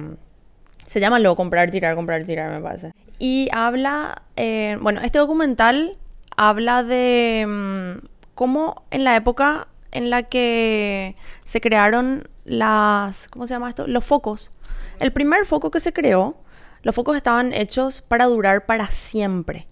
se 0.87 1.00
llama 1.00 1.19
Lo 1.19 1.37
comprar, 1.37 1.71
tirar, 1.71 1.95
comprar, 1.95 2.25
tirar, 2.25 2.52
me 2.52 2.61
parece. 2.61 2.92
Y 3.19 3.49
habla, 3.52 4.23
eh, 4.37 4.76
bueno, 4.80 5.00
este 5.02 5.19
documental 5.19 5.99
habla 6.40 6.82
de 6.82 7.44
mm, 7.47 8.06
cómo 8.35 8.85
en 8.90 9.04
la 9.04 9.14
época 9.14 9.68
en 9.92 10.09
la 10.09 10.23
que 10.23 11.14
se 11.44 11.61
crearon 11.61 12.30
las, 12.47 13.28
¿cómo 13.28 13.47
se 13.47 13.52
llama 13.52 13.68
esto? 13.68 13.87
Los 13.87 14.06
focos. 14.06 14.50
El 15.00 15.12
primer 15.12 15.44
foco 15.44 15.70
que 15.70 15.80
se 15.80 15.92
creó, 15.92 16.38
los 16.82 16.94
focos 16.94 17.14
estaban 17.18 17.52
hechos 17.52 18.00
para 18.00 18.25
durar 18.25 18.64
para 18.64 18.87
siempre. 18.87 19.68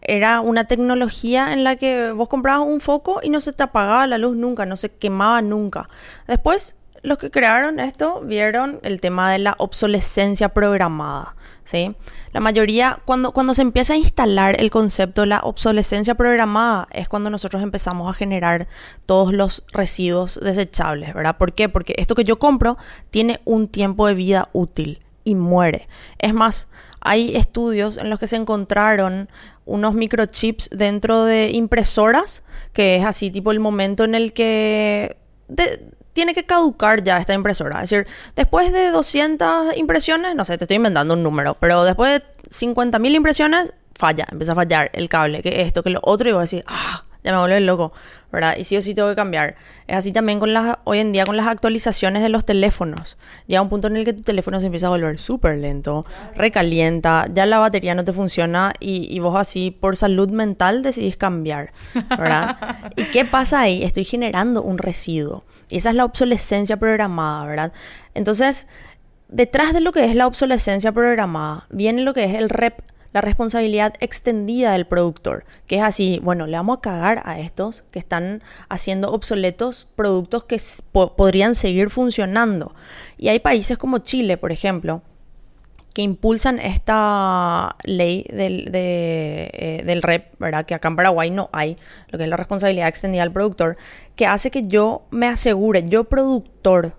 Era 0.00 0.40
una 0.40 0.64
tecnología 0.64 1.52
en 1.52 1.64
la 1.64 1.76
que 1.76 2.12
vos 2.12 2.30
comprabas 2.30 2.66
un 2.66 2.80
foco 2.80 3.20
y 3.22 3.28
no 3.28 3.42
se 3.42 3.52
te 3.52 3.62
apagaba 3.62 4.06
la 4.06 4.16
luz 4.16 4.38
nunca, 4.38 4.64
no 4.64 4.78
se 4.78 4.88
quemaba 4.88 5.42
nunca. 5.42 5.90
Después, 6.26 6.76
los 7.02 7.18
que 7.18 7.30
crearon 7.30 7.80
esto 7.80 8.20
vieron 8.22 8.80
el 8.82 9.00
tema 9.00 9.32
de 9.32 9.38
la 9.38 9.54
obsolescencia 9.58 10.50
programada. 10.50 11.34
¿sí? 11.64 11.94
La 12.32 12.40
mayoría, 12.40 13.00
cuando, 13.04 13.32
cuando 13.32 13.54
se 13.54 13.62
empieza 13.62 13.94
a 13.94 13.96
instalar 13.96 14.60
el 14.60 14.70
concepto 14.70 15.22
de 15.22 15.28
la 15.28 15.40
obsolescencia 15.40 16.14
programada, 16.14 16.88
es 16.92 17.08
cuando 17.08 17.30
nosotros 17.30 17.62
empezamos 17.62 18.08
a 18.08 18.16
generar 18.16 18.68
todos 19.06 19.32
los 19.32 19.64
residuos 19.72 20.38
desechables, 20.42 21.14
¿verdad? 21.14 21.36
¿Por 21.38 21.52
qué? 21.52 21.68
Porque 21.68 21.94
esto 21.96 22.14
que 22.14 22.24
yo 22.24 22.38
compro 22.38 22.76
tiene 23.10 23.40
un 23.44 23.68
tiempo 23.68 24.06
de 24.06 24.14
vida 24.14 24.48
útil 24.52 25.00
y 25.24 25.34
muere. 25.34 25.86
Es 26.18 26.34
más, 26.34 26.68
hay 27.00 27.36
estudios 27.36 27.96
en 27.96 28.10
los 28.10 28.18
que 28.18 28.26
se 28.26 28.36
encontraron 28.36 29.28
unos 29.64 29.94
microchips 29.94 30.70
dentro 30.70 31.24
de 31.24 31.50
impresoras, 31.50 32.42
que 32.72 32.96
es 32.96 33.04
así, 33.04 33.30
tipo 33.30 33.52
el 33.52 33.60
momento 33.60 34.04
en 34.04 34.14
el 34.14 34.32
que 34.32 35.16
tiene 36.12 36.34
que 36.34 36.44
caducar 36.44 37.02
ya 37.02 37.18
esta 37.18 37.34
impresora. 37.34 37.82
Es 37.82 37.90
decir, 37.90 38.06
después 38.36 38.72
de 38.72 38.90
200 38.90 39.76
impresiones, 39.76 40.34
no 40.34 40.44
sé, 40.44 40.58
te 40.58 40.64
estoy 40.64 40.76
inventando 40.76 41.14
un 41.14 41.22
número, 41.22 41.54
pero 41.54 41.84
después 41.84 42.20
de 42.20 42.24
50.000 42.50 43.14
impresiones, 43.14 43.72
falla, 43.94 44.26
empieza 44.30 44.52
a 44.52 44.56
fallar 44.56 44.90
el 44.94 45.08
cable, 45.08 45.42
que 45.42 45.62
esto, 45.62 45.82
que 45.82 45.90
lo 45.90 46.00
otro, 46.02 46.28
y 46.28 46.32
voy 46.32 46.40
a 46.40 46.42
decir, 46.42 46.64
ah, 46.66 47.04
ya 47.22 47.32
me 47.32 47.38
vuelve 47.38 47.60
loco, 47.60 47.92
¿verdad? 48.32 48.54
Y 48.56 48.64
sí 48.64 48.76
o 48.76 48.80
sí 48.80 48.94
tengo 48.94 49.08
que 49.08 49.16
cambiar. 49.16 49.56
Es 49.86 49.96
así 49.96 50.12
también 50.12 50.40
con 50.40 50.52
las, 50.52 50.78
hoy 50.84 51.00
en 51.00 51.12
día 51.12 51.24
con 51.24 51.36
las 51.36 51.46
actualizaciones 51.46 52.22
de 52.22 52.28
los 52.28 52.44
teléfonos. 52.44 53.18
Llega 53.46 53.62
un 53.62 53.68
punto 53.68 53.88
en 53.88 53.96
el 53.96 54.04
que 54.04 54.12
tu 54.12 54.22
teléfono 54.22 54.60
se 54.60 54.66
empieza 54.66 54.86
a 54.86 54.90
volver 54.90 55.18
súper 55.18 55.58
lento, 55.58 56.06
recalienta, 56.34 57.26
ya 57.32 57.46
la 57.46 57.58
batería 57.58 57.94
no 57.94 58.04
te 58.04 58.12
funciona 58.12 58.72
y, 58.80 59.08
y, 59.14 59.18
vos 59.18 59.36
así 59.36 59.70
por 59.70 59.96
salud 59.96 60.30
mental 60.30 60.82
decidís 60.82 61.16
cambiar, 61.16 61.72
¿verdad? 61.94 62.92
¿Y 62.96 63.04
qué 63.04 63.24
pasa 63.24 63.60
ahí? 63.60 63.82
Estoy 63.82 64.04
generando 64.04 64.62
un 64.62 64.78
residuo. 64.78 65.44
Y 65.68 65.76
esa 65.76 65.90
es 65.90 65.96
la 65.96 66.04
obsolescencia 66.04 66.76
programada, 66.78 67.44
¿verdad? 67.46 67.72
Entonces, 68.14 68.66
detrás 69.28 69.72
de 69.72 69.80
lo 69.80 69.92
que 69.92 70.04
es 70.04 70.14
la 70.14 70.26
obsolescencia 70.26 70.92
programada, 70.92 71.66
viene 71.70 72.02
lo 72.02 72.14
que 72.14 72.24
es 72.24 72.34
el 72.34 72.48
rep 72.48 72.80
la 73.12 73.20
responsabilidad 73.20 73.94
extendida 74.00 74.72
del 74.72 74.86
productor, 74.86 75.44
que 75.66 75.76
es 75.76 75.82
así, 75.82 76.20
bueno, 76.22 76.46
le 76.46 76.56
vamos 76.56 76.78
a 76.78 76.80
cagar 76.80 77.22
a 77.24 77.40
estos 77.40 77.84
que 77.90 77.98
están 77.98 78.42
haciendo 78.68 79.12
obsoletos 79.12 79.88
productos 79.96 80.44
que 80.44 80.58
podrían 80.92 81.54
seguir 81.54 81.90
funcionando. 81.90 82.74
Y 83.18 83.28
hay 83.28 83.40
países 83.40 83.78
como 83.78 83.98
Chile, 83.98 84.36
por 84.36 84.52
ejemplo, 84.52 85.02
que 85.94 86.02
impulsan 86.02 86.60
esta 86.60 87.76
ley 87.82 88.24
del, 88.30 88.70
eh, 88.72 89.82
del 89.84 90.02
REP, 90.02 90.38
¿verdad? 90.38 90.64
Que 90.64 90.74
acá 90.74 90.88
en 90.88 90.96
Paraguay 90.96 91.30
no 91.30 91.50
hay, 91.52 91.76
lo 92.08 92.18
que 92.18 92.24
es 92.24 92.30
la 92.30 92.36
responsabilidad 92.36 92.88
extendida 92.88 93.22
del 93.22 93.32
productor, 93.32 93.76
que 94.14 94.26
hace 94.26 94.50
que 94.52 94.66
yo 94.66 95.02
me 95.10 95.26
asegure, 95.26 95.88
yo 95.88 96.04
productor, 96.04 96.94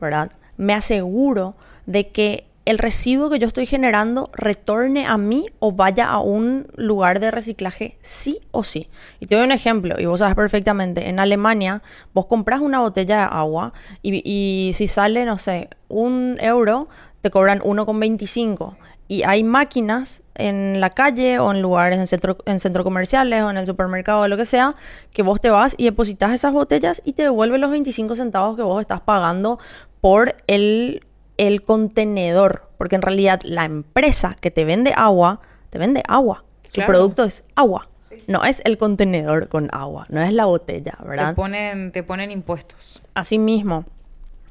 ¿verdad? 0.00 0.32
Me 0.56 0.74
aseguro 0.74 1.54
de 1.86 2.08
que 2.08 2.46
el 2.64 2.78
residuo 2.78 3.28
que 3.28 3.38
yo 3.38 3.46
estoy 3.46 3.66
generando 3.66 4.30
retorne 4.32 5.06
a 5.06 5.18
mí 5.18 5.46
o 5.58 5.72
vaya 5.72 6.08
a 6.08 6.18
un 6.18 6.66
lugar 6.76 7.20
de 7.20 7.30
reciclaje 7.30 7.98
sí 8.00 8.40
o 8.52 8.64
sí. 8.64 8.88
Y 9.20 9.26
te 9.26 9.34
doy 9.34 9.44
un 9.44 9.52
ejemplo, 9.52 9.96
y 9.98 10.06
vos 10.06 10.20
sabes 10.20 10.34
perfectamente, 10.34 11.08
en 11.08 11.18
Alemania 11.18 11.82
vos 12.14 12.26
compras 12.26 12.60
una 12.60 12.80
botella 12.80 13.18
de 13.18 13.28
agua 13.30 13.72
y, 14.02 14.72
si 14.74 14.86
sale, 14.86 15.24
no 15.24 15.38
sé, 15.38 15.68
un 15.88 16.38
euro, 16.40 16.88
te 17.20 17.30
cobran 17.30 17.60
1,25. 17.60 18.76
Y 19.06 19.22
hay 19.24 19.44
máquinas 19.44 20.22
en 20.34 20.80
la 20.80 20.88
calle 20.88 21.38
o 21.38 21.52
en 21.52 21.60
lugares, 21.60 21.98
en, 21.98 22.06
centro, 22.06 22.38
en 22.46 22.58
centros 22.58 22.84
comerciales 22.84 23.42
o 23.42 23.50
en 23.50 23.58
el 23.58 23.66
supermercado 23.66 24.20
o 24.20 24.28
lo 24.28 24.38
que 24.38 24.46
sea, 24.46 24.74
que 25.12 25.22
vos 25.22 25.42
te 25.42 25.50
vas 25.50 25.74
y 25.76 25.84
depositas 25.84 26.32
esas 26.32 26.54
botellas 26.54 27.02
y 27.04 27.12
te 27.12 27.24
devuelven 27.24 27.60
los 27.60 27.70
25 27.70 28.16
centavos 28.16 28.56
que 28.56 28.62
vos 28.62 28.80
estás 28.80 29.02
pagando 29.02 29.58
por 30.00 30.34
el 30.46 31.02
el 31.36 31.62
contenedor, 31.62 32.70
porque 32.78 32.96
en 32.96 33.02
realidad 33.02 33.40
la 33.44 33.64
empresa 33.64 34.36
que 34.40 34.50
te 34.50 34.64
vende 34.64 34.92
agua, 34.96 35.40
te 35.70 35.78
vende 35.78 36.02
agua. 36.08 36.44
Su 36.68 36.84
producto 36.86 37.24
es 37.24 37.44
agua. 37.54 37.88
No 38.26 38.44
es 38.44 38.62
el 38.64 38.78
contenedor 38.78 39.48
con 39.48 39.68
agua, 39.72 40.06
no 40.08 40.22
es 40.22 40.32
la 40.32 40.44
botella, 40.44 40.96
¿verdad? 41.04 41.30
Te 41.30 41.34
ponen, 41.34 41.92
te 41.92 42.02
ponen 42.02 42.30
impuestos. 42.30 43.02
Así 43.14 43.38
mismo. 43.38 43.84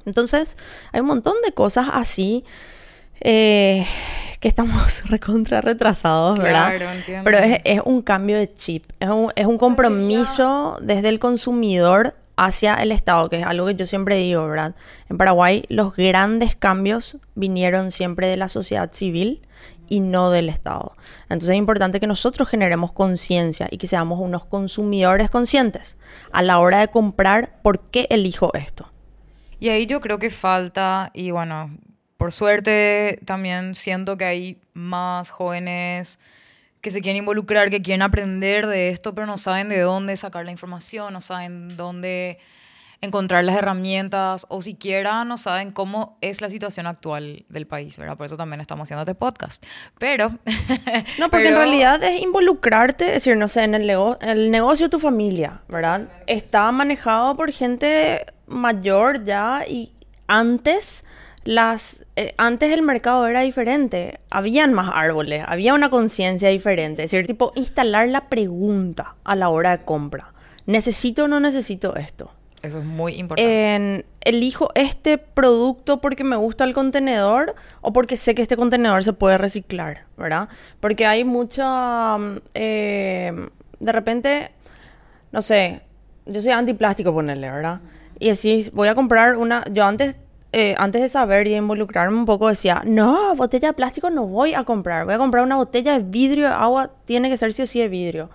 Entonces, 0.06 0.58
hay 0.92 1.02
un 1.02 1.08
montón 1.08 1.36
de 1.46 1.54
cosas 1.54 1.88
así 1.92 2.44
eh, 3.22 3.88
que 4.40 4.48
estamos 4.48 5.04
recontra 5.10 5.62
retrasados, 5.62 6.38
¿verdad? 6.40 6.74
Pero 7.24 7.38
es, 7.40 7.60
es, 7.63 7.82
un 7.86 8.02
cambio 8.02 8.38
de 8.38 8.52
chip, 8.52 8.84
es 9.00 9.10
un, 9.10 9.32
es 9.36 9.46
un 9.46 9.58
compromiso 9.58 10.78
desde 10.82 11.10
el 11.10 11.20
consumidor 11.20 12.16
hacia 12.36 12.75
el 12.75 12.92
Estado, 12.92 13.30
que 13.30 13.40
es 13.40 13.46
algo 13.46 13.68
que 13.68 13.75
yo 13.75 13.86
siempre 13.86 14.18
digo, 14.18 14.48
¿verdad? 14.48 14.75
En 15.10 15.18
Paraguay 15.18 15.63
los 15.70 15.96
grandes 15.96 16.56
cambios 16.56 17.18
vinieron 17.36 17.92
siempre 17.92 18.28
de 18.28 18.38
la 18.38 18.48
sociedad 18.48 18.92
civil 18.92 19.42
y 19.90 20.00
no 20.00 20.32
del 20.32 20.50
Estado. 20.50 20.96
Entonces 21.24 21.52
es 21.52 21.58
importante 21.58 22.00
que 22.00 22.08
nosotros 22.08 22.50
generemos 22.50 22.92
conciencia 22.92 23.68
y 23.70 23.78
que 23.78 23.88
seamos 23.88 24.20
unos 24.20 24.46
consumidores 24.46 25.30
conscientes 25.30 25.98
a 26.32 26.42
la 26.42 26.60
hora 26.60 26.80
de 26.80 26.88
comprar 26.88 27.62
por 27.62 27.80
qué 27.90 28.08
elijo 28.10 28.52
esto. 28.54 28.92
Y 29.60 29.70
ahí 29.70 29.86
yo 29.86 30.02
creo 30.02 30.20
que 30.20 30.30
falta, 30.30 31.12
y 31.13 31.32
bueno, 31.32 31.78
por 32.18 32.32
suerte 32.32 33.20
también 33.25 33.75
siento 33.75 34.18
que 34.18 34.25
hay 34.25 34.58
más 34.74 35.30
jóvenes 35.30 36.20
que 36.84 36.92
se 36.92 37.02
quieren 37.02 37.20
involucrar, 37.20 37.70
que 37.70 37.82
quieren 37.82 38.02
aprender 38.02 38.68
de 38.68 38.90
esto, 38.90 39.16
pero 39.16 39.25
no 39.25 39.38
saben 39.38 39.70
de 39.70 39.80
dónde 39.80 40.18
sacar 40.18 40.44
la 40.44 40.52
información, 40.52 41.13
no 41.13 41.22
saben 41.22 41.78
dónde 41.78 42.40
encontrar 43.00 43.46
las 43.46 43.56
herramientas 43.56 44.46
o 44.50 44.62
siquiera 44.62 45.24
no 45.24 45.38
saben 45.38 45.72
cómo 45.72 46.18
es 46.20 46.42
la 46.42 46.50
situación 46.50 46.86
actual 46.86 47.46
del 47.48 47.68
país, 47.68 47.98
¿verdad? 47.98 48.18
Por 48.18 48.25
eso 48.25 48.36
también 48.36 48.60
estamos 48.60 48.86
haciendo 48.86 49.04
este 49.04 49.16
podcast. 49.16 49.63
Pero... 49.98 50.28
no, 51.20 51.30
porque 51.30 51.48
en 51.48 51.56
realidad 51.56 52.04
es 52.04 52.22
involucrarte, 52.22 53.08
es 53.08 53.13
decir, 53.13 53.38
no 53.38 53.48
sé, 53.48 53.63
en 53.63 53.75
el, 53.75 53.90
el 53.90 54.52
negocio 54.52 54.88
de 54.88 54.90
tu 54.90 55.00
familia, 55.00 55.62
¿verdad? 55.70 56.10
Está 56.28 56.70
manejado 56.74 57.38
por 57.38 57.50
gente 57.54 58.25
mayor 58.46 59.24
ya 59.24 59.63
y 59.66 59.94
antes 60.28 61.06
las 61.45 62.05
eh, 62.15 62.33
antes 62.38 62.71
el 62.71 62.81
mercado 62.81 63.27
era 63.27 63.41
diferente, 63.41 64.19
habían 64.29 64.73
más 64.73 64.91
árboles, 64.93 65.43
había 65.47 65.73
una 65.73 65.89
conciencia 65.89 66.50
diferente, 66.50 67.03
es 67.03 67.12
decir, 67.12 67.25
tipo 67.27 67.51
instalar 67.55 68.07
la 68.09 68.29
pregunta 68.29 69.15
a 69.23 69.35
la 69.35 69.50
hora 69.50 69.77
de 69.77 69.83
compra. 69.83 70.33
¿Necesito 70.65 71.25
o 71.25 71.27
no 71.27 71.39
necesito 71.39 71.95
esto? 71.95 72.31
Eso 72.62 72.79
es 72.79 72.85
muy 72.85 73.15
importante. 73.15 74.05
¿Elijo 74.21 74.69
este 74.75 75.17
producto 75.17 76.00
porque 76.00 76.23
me 76.23 76.38
gusta 76.38 76.63
el 76.63 76.73
contenedor 76.73 77.55
o 77.81 77.91
porque 77.91 78.15
sé 78.15 78.35
que 78.35 78.41
este 78.41 78.55
contenedor 78.55 79.03
se 79.03 79.12
puede 79.12 79.38
reciclar, 79.38 80.05
¿verdad? 80.15 80.47
Porque 80.79 81.05
hay 81.05 81.25
mucha... 81.25 82.17
Mm, 82.17 82.39
eh, 82.53 83.50
de 83.81 83.91
repente, 83.91 84.51
no 85.33 85.41
sé, 85.41 85.81
yo 86.25 86.39
soy 86.39 86.51
antiplástico, 86.51 87.13
ponerle, 87.13 87.51
¿verdad? 87.51 87.81
Y 88.17 88.29
así, 88.29 88.69
voy 88.71 88.88
a 88.88 88.95
comprar 88.95 89.35
una... 89.35 89.65
Yo 89.69 89.83
antes 89.83 90.15
eh, 90.53 90.75
antes 90.77 91.01
de 91.01 91.10
saber 91.10 91.48
y 91.48 91.55
involucrarme 91.55 92.15
un 92.15 92.25
poco, 92.25 92.48
decía, 92.48 92.83
no, 92.86 93.36
botella 93.36 93.69
de 93.69 93.74
plástico 93.74 94.10
no 94.12 94.27
voy 94.27 94.53
a 94.53 94.63
comprar, 94.63 95.03
voy 95.05 95.15
a 95.15 95.17
comprar 95.17 95.43
una 95.43 95.55
botella 95.55 95.93
de 95.93 96.03
vidrio, 96.03 96.48
agua 96.48 96.91
tiene 97.05 97.29
que 97.29 97.38
ser 97.38 97.53
sí 97.53 97.63
o 97.63 97.65
sí 97.65 97.79
de 97.79 97.89
vidrio. 97.89 98.29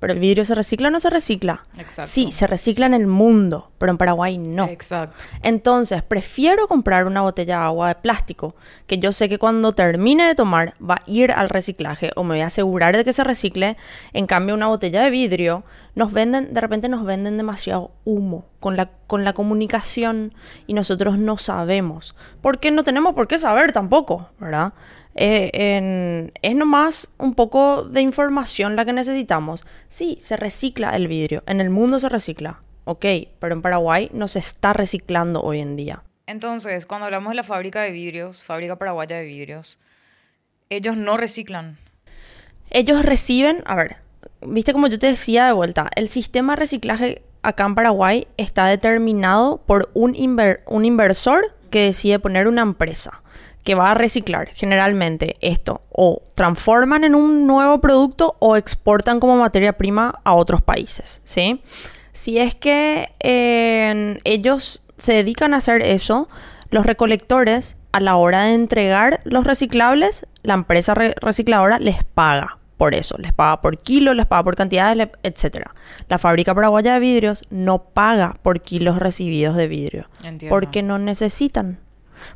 Pero 0.00 0.14
el 0.14 0.18
vidrio 0.18 0.44
se 0.44 0.54
recicla 0.54 0.88
o 0.88 0.90
no 0.90 0.98
se 0.98 1.10
recicla. 1.10 1.64
Exacto. 1.78 2.10
Sí, 2.10 2.32
se 2.32 2.46
recicla 2.46 2.86
en 2.86 2.94
el 2.94 3.06
mundo, 3.06 3.70
pero 3.78 3.92
en 3.92 3.98
Paraguay 3.98 4.38
no. 4.38 4.64
Exacto. 4.64 5.14
Entonces, 5.42 6.02
prefiero 6.02 6.66
comprar 6.66 7.06
una 7.06 7.20
botella 7.20 7.58
de 7.58 7.64
agua 7.64 7.88
de 7.88 7.94
plástico, 7.96 8.56
que 8.86 8.98
yo 8.98 9.12
sé 9.12 9.28
que 9.28 9.38
cuando 9.38 9.72
termine 9.74 10.26
de 10.26 10.34
tomar 10.34 10.74
va 10.82 10.94
a 10.94 11.02
ir 11.06 11.30
al 11.32 11.50
reciclaje 11.50 12.10
o 12.16 12.24
me 12.24 12.34
voy 12.34 12.40
a 12.40 12.46
asegurar 12.46 12.96
de 12.96 13.04
que 13.04 13.12
se 13.12 13.22
recicle. 13.22 13.76
En 14.12 14.26
cambio, 14.26 14.54
una 14.54 14.68
botella 14.68 15.02
de 15.02 15.10
vidrio, 15.10 15.64
nos 15.94 16.12
venden, 16.12 16.54
de 16.54 16.60
repente 16.60 16.88
nos 16.88 17.04
venden 17.04 17.36
demasiado 17.36 17.90
humo 18.04 18.46
con 18.58 18.76
la, 18.76 18.90
con 19.06 19.24
la 19.24 19.32
comunicación 19.32 20.34
y 20.66 20.74
nosotros 20.74 21.18
no 21.18 21.36
sabemos. 21.36 22.14
Porque 22.40 22.70
no 22.70 22.84
tenemos 22.84 23.14
por 23.14 23.28
qué 23.28 23.38
saber 23.38 23.72
tampoco, 23.72 24.28
¿verdad? 24.38 24.72
Eh, 25.14 26.30
es 26.40 26.54
nomás 26.54 27.08
un 27.18 27.34
poco 27.34 27.84
de 27.84 28.00
información 28.00 28.76
la 28.76 28.84
que 28.84 28.92
necesitamos. 28.92 29.64
Sí, 29.88 30.16
se 30.20 30.36
recicla 30.36 30.94
el 30.96 31.08
vidrio, 31.08 31.42
en 31.46 31.60
el 31.60 31.70
mundo 31.70 31.98
se 32.00 32.08
recicla, 32.08 32.62
ok, 32.84 33.04
pero 33.38 33.54
en 33.54 33.62
Paraguay 33.62 34.10
no 34.12 34.28
se 34.28 34.38
está 34.38 34.72
reciclando 34.72 35.42
hoy 35.42 35.60
en 35.60 35.76
día. 35.76 36.02
Entonces, 36.26 36.86
cuando 36.86 37.06
hablamos 37.06 37.30
de 37.30 37.36
la 37.36 37.42
fábrica 37.42 37.82
de 37.82 37.90
vidrios, 37.90 38.42
fábrica 38.42 38.76
paraguaya 38.76 39.16
de 39.16 39.24
vidrios, 39.24 39.80
ellos 40.68 40.96
no 40.96 41.16
reciclan. 41.16 41.78
Ellos 42.70 43.04
reciben, 43.04 43.64
a 43.66 43.74
ver, 43.74 43.96
viste 44.40 44.72
como 44.72 44.86
yo 44.86 44.98
te 44.98 45.08
decía 45.08 45.46
de 45.46 45.52
vuelta, 45.52 45.90
el 45.96 46.08
sistema 46.08 46.52
de 46.52 46.60
reciclaje 46.60 47.22
acá 47.42 47.64
en 47.64 47.74
Paraguay 47.74 48.28
está 48.36 48.66
determinado 48.66 49.58
por 49.66 49.90
un, 49.94 50.14
un 50.66 50.84
inversor 50.84 51.52
que 51.70 51.84
decide 51.84 52.18
poner 52.18 52.48
una 52.48 52.62
empresa 52.62 53.22
que 53.64 53.74
va 53.74 53.90
a 53.90 53.94
reciclar 53.94 54.48
generalmente 54.48 55.36
esto 55.40 55.82
o 55.90 56.22
transforman 56.34 57.04
en 57.04 57.14
un 57.14 57.46
nuevo 57.46 57.80
producto 57.80 58.36
o 58.38 58.56
exportan 58.56 59.20
como 59.20 59.36
materia 59.36 59.74
prima 59.74 60.20
a 60.24 60.34
otros 60.34 60.62
países, 60.62 61.20
¿sí? 61.24 61.62
Si 62.12 62.38
es 62.38 62.54
que 62.54 63.14
ellos 64.24 64.82
se 64.96 65.12
dedican 65.12 65.54
a 65.54 65.58
hacer 65.58 65.82
eso, 65.82 66.28
los 66.70 66.86
recolectores 66.86 67.76
a 67.92 68.00
la 68.00 68.16
hora 68.16 68.44
de 68.44 68.54
entregar 68.54 69.20
los 69.24 69.44
reciclables, 69.44 70.26
la 70.42 70.54
empresa 70.54 70.94
recicladora 70.94 71.78
les 71.78 72.02
paga 72.04 72.58
por 72.80 72.94
eso, 72.94 73.18
les 73.18 73.34
paga 73.34 73.60
por 73.60 73.76
kilo, 73.76 74.14
les 74.14 74.24
paga 74.24 74.42
por 74.42 74.56
cantidades, 74.56 75.10
etc. 75.22 75.66
La 76.08 76.16
fábrica 76.16 76.54
paraguaya 76.54 76.94
de 76.94 77.00
vidrios 77.00 77.42
no 77.50 77.84
paga 77.84 78.36
por 78.42 78.62
kilos 78.62 78.98
recibidos 78.98 79.54
de 79.54 79.68
vidrio, 79.68 80.08
porque 80.48 80.82
no 80.82 80.98
necesitan 80.98 81.78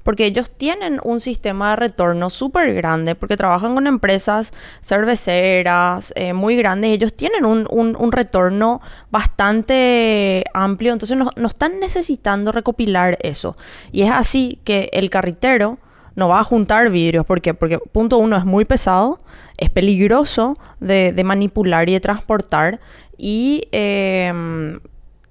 porque 0.03 0.25
ellos 0.25 0.51
tienen 0.51 0.99
un 1.03 1.21
sistema 1.21 1.71
de 1.71 1.77
retorno 1.77 2.29
súper 2.31 2.73
grande, 2.75 3.15
porque 3.15 3.37
trabajan 3.37 3.75
con 3.75 3.87
empresas 3.87 4.53
cerveceras 4.83 6.13
eh, 6.17 6.33
muy 6.33 6.57
grandes, 6.57 6.91
ellos 6.91 7.15
tienen 7.15 7.45
un, 7.45 7.67
un, 7.71 8.13
retorno 8.13 8.81
bastante 9.11 10.45
amplio, 10.55 10.95
entonces 10.95 11.19
no, 11.19 11.31
no 11.37 11.49
están 11.49 11.81
necesitando 11.81 12.51
recopilar 12.51 13.19
eso. 13.21 13.57
Y 13.93 14.03
es 14.03 14.11
así 14.11 14.59
que 14.65 14.89
el 14.93 15.11
carritero 15.11 15.79
no 16.17 16.29
va 16.29 16.41
a 16.41 16.45
juntar 16.45 16.91
vidrios. 16.91 17.25
¿Por 17.27 17.41
qué? 17.41 17.55
Porque 17.55 17.79
punto 17.79 18.19
uno 18.19 18.37
es 18.37 18.45
muy 18.45 18.65
pesado, 18.65 19.19
es 19.57 19.71
peligroso 19.71 20.57
de, 20.81 21.13
de 21.13 21.25
manipular 21.25 21.89
y 21.89 21.93
de 21.93 22.01
transportar 22.01 22.81
y 23.17 23.69
eh, 23.73 24.33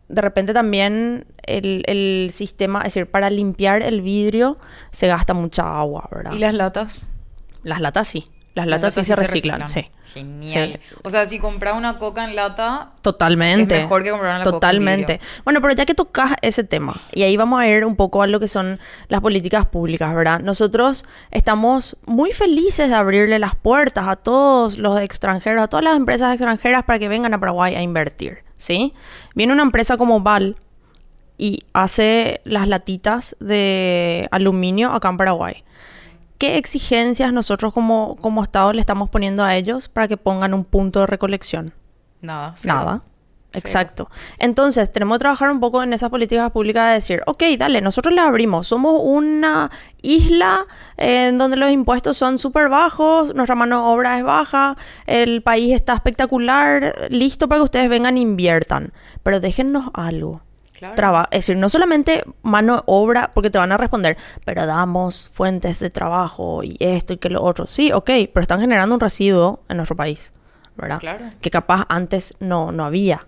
de 0.07 0.21
repente 0.21 0.53
también 0.53 1.25
el, 1.43 2.29
sistema, 2.31 2.79
es 2.79 2.93
decir, 2.93 3.07
para 3.07 3.29
limpiar 3.29 3.81
el 3.81 4.01
vidrio 4.01 4.57
se 4.91 5.07
gasta 5.07 5.33
mucha 5.33 5.79
agua, 5.79 6.07
¿verdad? 6.11 6.33
¿Y 6.33 6.39
las 6.39 6.53
latas? 6.53 7.09
Las 7.63 7.81
latas 7.81 8.07
sí. 8.07 8.25
Las 8.55 8.67
latas, 8.67 8.93
sí, 8.93 9.03
se, 9.03 9.15
reciclan, 9.15 9.67
sí. 9.67 9.85
Genial. 10.13 10.79
O 11.01 11.09
sea, 11.09 11.25
si 11.25 11.39
compras 11.39 11.75
una 11.75 11.97
coca 11.97 12.23
en 12.23 12.35
lata, 12.35 12.91
totalmente. 13.01 13.77
Es 13.77 13.81
mejor 13.83 14.03
que 14.03 14.11
comprar 14.11 14.35
una 14.35 14.43
totalmente. 14.43 15.17
Coca 15.17 15.41
bueno, 15.43 15.61
pero 15.61 15.73
ya 15.73 15.85
que 15.85 15.95
tocas 15.95 16.33
ese 16.41 16.63
tema, 16.63 17.01
y 17.13 17.23
ahí 17.23 17.35
vamos 17.35 17.59
a 17.59 17.67
ir 17.67 17.83
un 17.83 17.95
poco 17.95 18.21
a 18.21 18.27
lo 18.27 18.39
que 18.39 18.47
son 18.47 18.79
las 19.07 19.21
políticas 19.21 19.65
públicas, 19.65 20.13
¿verdad? 20.13 20.39
Nosotros 20.39 21.03
estamos 21.31 21.97
muy 22.05 22.31
felices 22.31 22.89
de 22.89 22.95
abrirle 22.95 23.39
las 23.39 23.55
puertas 23.55 24.07
a 24.07 24.17
todos 24.17 24.77
los 24.77 24.99
extranjeros, 25.01 25.63
a 25.63 25.67
todas 25.67 25.83
las 25.83 25.97
empresas 25.97 26.31
extranjeras 26.33 26.83
para 26.83 26.99
que 26.99 27.07
vengan 27.07 27.33
a 27.33 27.39
Paraguay 27.39 27.73
a 27.73 27.81
invertir. 27.81 28.43
¿sí? 28.63 28.93
Viene 29.35 29.51
una 29.51 29.63
empresa 29.63 29.97
como 29.97 30.21
Val 30.21 30.55
y 31.37 31.65
hace 31.73 32.39
las 32.45 32.67
latitas 32.69 33.35
de 33.41 34.29
aluminio 34.31 34.93
acá 34.93 35.09
en 35.09 35.17
Paraguay. 35.17 35.63
¿Qué 36.37 36.57
exigencias 36.57 37.31
nosotros 37.31 37.73
como, 37.73 38.15
como 38.17 38.43
Estado 38.43 38.73
le 38.73 38.81
estamos 38.81 39.09
poniendo 39.09 39.43
a 39.43 39.55
ellos 39.55 39.87
para 39.89 40.07
que 40.07 40.17
pongan 40.17 40.53
un 40.53 40.65
punto 40.65 41.01
de 41.01 41.07
recolección? 41.07 41.73
Nada. 42.21 42.53
Nada. 42.65 43.03
Exacto. 43.53 44.09
Entonces, 44.39 44.91
tenemos 44.91 45.17
que 45.17 45.19
trabajar 45.19 45.51
un 45.51 45.59
poco 45.59 45.83
en 45.83 45.93
esas 45.93 46.09
políticas 46.09 46.51
públicas 46.51 46.87
de 46.87 46.93
decir, 46.93 47.21
ok, 47.27 47.43
dale, 47.57 47.81
nosotros 47.81 48.13
le 48.13 48.21
abrimos, 48.21 48.67
somos 48.67 48.99
una 49.03 49.69
isla 50.01 50.65
en 50.97 51.37
donde 51.37 51.57
los 51.57 51.69
impuestos 51.69 52.17
son 52.17 52.39
súper 52.39 52.69
bajos, 52.69 53.33
nuestra 53.35 53.55
mano 53.55 53.77
de 53.77 53.93
obra 53.93 54.17
es 54.17 54.23
baja, 54.23 54.75
el 55.05 55.43
país 55.43 55.73
está 55.73 55.93
espectacular, 55.93 56.95
listo 57.09 57.47
para 57.47 57.59
que 57.59 57.65
ustedes 57.65 57.89
vengan 57.89 58.17
e 58.17 58.21
inviertan, 58.21 58.91
pero 59.21 59.39
déjennos 59.39 59.89
algo. 59.93 60.41
Claro. 60.95 61.27
es 61.31 61.39
decir, 61.39 61.57
no 61.57 61.69
solamente 61.69 62.23
mano 62.41 62.83
obra, 62.85 63.31
porque 63.33 63.49
te 63.49 63.57
van 63.57 63.71
a 63.71 63.77
responder, 63.77 64.17
pero 64.45 64.65
damos 64.65 65.29
fuentes 65.29 65.79
de 65.79 65.89
trabajo 65.89 66.63
y 66.63 66.77
esto 66.79 67.13
y 67.13 67.17
que 67.17 67.29
lo 67.29 67.41
otro. 67.41 67.67
Sí, 67.67 67.91
ok, 67.91 68.09
pero 68.33 68.41
están 68.41 68.59
generando 68.59 68.95
un 68.95 69.01
residuo 69.01 69.61
en 69.69 69.77
nuestro 69.77 69.95
país, 69.95 70.33
¿verdad? 70.75 70.99
Claro. 70.99 71.25
Que 71.41 71.49
capaz 71.49 71.85
antes 71.89 72.33
no, 72.39 72.71
no 72.71 72.85
había. 72.85 73.27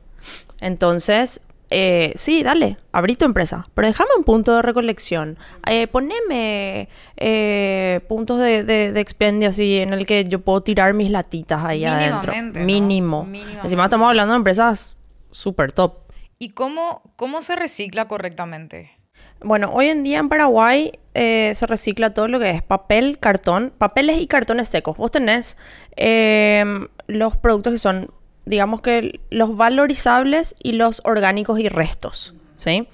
Entonces, 0.60 1.41
eh, 1.70 2.13
sí, 2.15 2.44
dale, 2.44 2.78
abrí 2.91 3.15
tu 3.15 3.26
empresa, 3.26 3.68
pero 3.74 3.88
déjame 3.88 4.12
un 4.18 4.24
punto 4.24 4.56
de 4.56 4.62
recolección. 4.62 5.38
Eh, 5.68 5.88
poneme 5.88 6.89
eh, 7.18 8.02
puntos 8.08 8.39
de, 8.39 8.63
de, 8.63 9.00
expendio 9.00 9.50
así 9.50 9.80
en 9.80 9.94
el 9.94 10.06
que 10.06 10.24
yo 10.26 10.39
puedo 10.39 10.62
tirar 10.62 10.94
mis 10.94 11.10
latitas 11.10 11.63
ahí 11.63 11.86
adentro. 11.86 12.34
Mínimo. 12.54 13.28
Encima 13.63 13.86
estamos 13.86 14.08
hablando 14.08 14.34
de 14.34 14.38
empresas 14.38 14.96
súper 15.32 15.72
top. 15.72 16.05
¿Y 16.39 16.50
cómo, 16.50 17.02
cómo 17.15 17.41
se 17.41 17.56
recicla 17.56 18.08
correctamente? 18.08 18.91
Bueno, 19.41 19.71
hoy 19.74 19.88
en 19.89 20.04
día 20.04 20.19
en 20.19 20.30
Paraguay 20.30 20.91
eh, 21.13 21.54
se 21.56 21.67
recicla 21.67 22.13
todo 22.13 22.28
lo 22.28 22.39
que 22.39 22.52
es 22.52 22.62
papel, 22.62 23.19
cartón, 23.19 23.74
papeles 23.78 24.19
y 24.19 24.28
cartones 24.28 24.67
secos. 24.67 24.98
Vos 24.98 25.12
tenés 25.12 25.58
los 27.08 27.38
productos 27.38 27.74
que 27.74 27.80
son 27.80 28.12
digamos 28.45 28.82
que 28.82 29.19
los 29.30 29.58
valorizables 29.58 30.56
y 30.62 30.74
los 30.74 31.02
orgánicos 31.04 31.60
y 31.60 31.67
restos, 31.67 32.36
¿sí? 32.58 32.88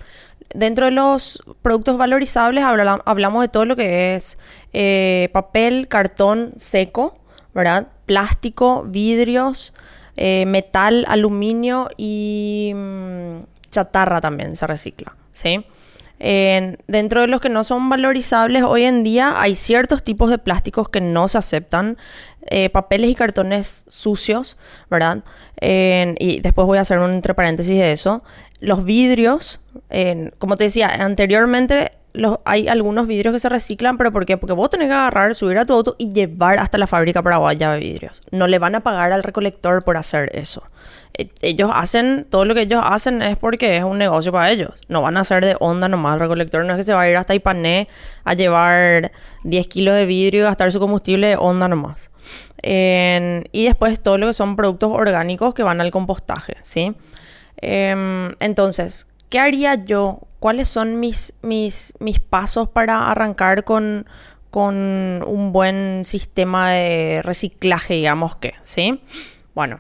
Dentro 0.54 0.86
de 0.86 0.92
los 0.92 1.44
productos 1.62 1.98
valorizables 1.98 2.64
hablamos 2.64 3.42
de 3.42 3.48
todo 3.48 3.66
lo 3.66 3.76
que 3.76 4.16
es 4.16 4.38
eh, 4.74 5.30
papel, 5.32 5.88
cartón 5.88 6.54
seco, 6.58 7.20
¿verdad? 7.54 7.88
Plástico, 8.06 8.84
vidrios, 8.84 9.74
eh, 10.18 10.46
metal, 10.46 11.06
aluminio 11.08 11.90
y 11.98 12.72
mm, 12.76 13.32
chatarra 13.70 14.22
también 14.22 14.56
se 14.56 14.68
recicla, 14.68 15.16
¿sí? 15.32 15.66
En- 16.20 16.78
dentro 16.88 17.22
de 17.22 17.28
los 17.28 17.42
que 17.42 17.50
no 17.50 17.64
son 17.64 17.90
valorizables 17.90 18.62
hoy 18.64 18.84
en 18.84 19.04
día 19.04 19.42
hay 19.42 19.56
ciertos 19.56 20.04
tipos 20.04 20.30
de 20.30 20.38
plásticos 20.38 20.88
que 20.90 21.02
no 21.02 21.28
se 21.28 21.40
aceptan, 21.40 21.98
eh, 22.46 22.70
papeles 22.70 23.10
y 23.10 23.16
cartones 23.16 23.86
sucios, 23.88 24.58
¿verdad? 24.90 25.24
Y 25.60 26.40
después 26.42 26.68
voy 26.68 26.78
a 26.78 26.82
hacer 26.82 27.00
un 27.00 27.12
entre 27.12 27.34
paréntesis 27.34 27.78
de 27.78 27.92
eso. 27.92 28.24
Los 28.60 28.84
vidrios, 28.84 29.62
como 30.38 30.58
te 30.58 30.66
decía 30.66 30.90
anteriormente, 30.90 31.92
hay 32.46 32.68
algunos 32.68 33.08
vidrios 33.08 33.34
que 33.34 33.40
se 33.40 33.50
reciclan, 33.50 33.98
pero 33.98 34.12
¿por 34.12 34.26
qué? 34.26 34.38
Porque 34.38 34.54
vos 34.54 34.70
tenés 34.70 34.88
que 34.88 34.94
agarrar, 34.94 35.34
subir 35.36 35.58
a 35.58 35.66
tu 35.66 35.74
auto 35.74 35.96
y 35.98 36.12
llevar 36.12 36.60
hasta 36.60 36.78
la 36.78 36.88
fábrica 36.88 37.22
paraguaya 37.22 37.72
de 37.72 37.80
vidrios. 37.80 38.22
No 38.32 38.48
le 38.48 38.60
van 38.60 38.76
a 38.76 38.82
pagar 38.82 39.12
al 39.14 39.24
recolector 39.24 39.84
por 39.84 39.98
hacer 39.98 40.30
eso. 40.34 40.64
Eh, 41.14 41.30
Ellos 41.42 41.72
hacen, 41.74 42.26
todo 42.30 42.46
lo 42.46 42.54
que 42.54 42.62
ellos 42.62 42.82
hacen 42.84 43.22
es 43.22 43.38
porque 43.38 43.78
es 43.78 43.84
un 43.84 43.98
negocio 43.98 44.32
para 44.32 44.52
ellos. 44.52 44.72
No 44.88 45.02
van 45.02 45.18
a 45.18 45.22
hacer 45.22 45.46
de 45.46 45.56
onda 45.60 45.88
nomás. 45.88 46.16
El 46.16 46.22
recolector 46.22 46.66
no 46.66 46.74
es 46.74 46.78
que 46.78 46.84
se 46.84 46.94
va 46.94 47.02
a 47.02 47.10
ir 47.10 47.18
hasta 47.18 47.34
Ipané 47.34 47.88
a 48.24 48.34
llevar 48.34 49.12
10 49.44 49.68
kilos 49.68 49.96
de 49.96 50.06
vidrio 50.06 50.42
y 50.42 50.44
gastar 50.44 50.72
su 50.72 50.80
combustible 50.80 51.28
de 51.28 51.36
onda 51.38 51.68
nomás. 51.68 52.10
Y 52.64 53.66
después 53.66 54.00
todo 54.02 54.18
lo 54.18 54.28
que 54.28 54.34
son 54.34 54.56
productos 54.56 54.92
orgánicos 54.94 55.54
que 55.54 55.64
van 55.64 55.82
al 55.82 55.92
compostaje, 55.92 56.58
¿sí? 56.64 56.94
Em, 57.58 58.34
entonces, 58.40 59.08
¿qué 59.32 59.40
haría 59.40 59.74
yo? 59.74 60.20
¿Cuáles 60.40 60.68
son 60.68 61.00
mis, 61.00 61.34
mis, 61.42 61.94
mis 62.00 62.20
pasos 62.20 62.70
para 62.70 63.10
arrancar 63.10 63.64
con, 63.64 64.06
con 64.52 64.76
un 65.26 65.52
buen 65.54 66.04
sistema 66.04 66.72
de 66.72 67.22
reciclaje, 67.24 67.96
digamos 67.96 68.36
que, 68.36 68.54
¿sí? 68.64 69.02
Bueno, 69.56 69.80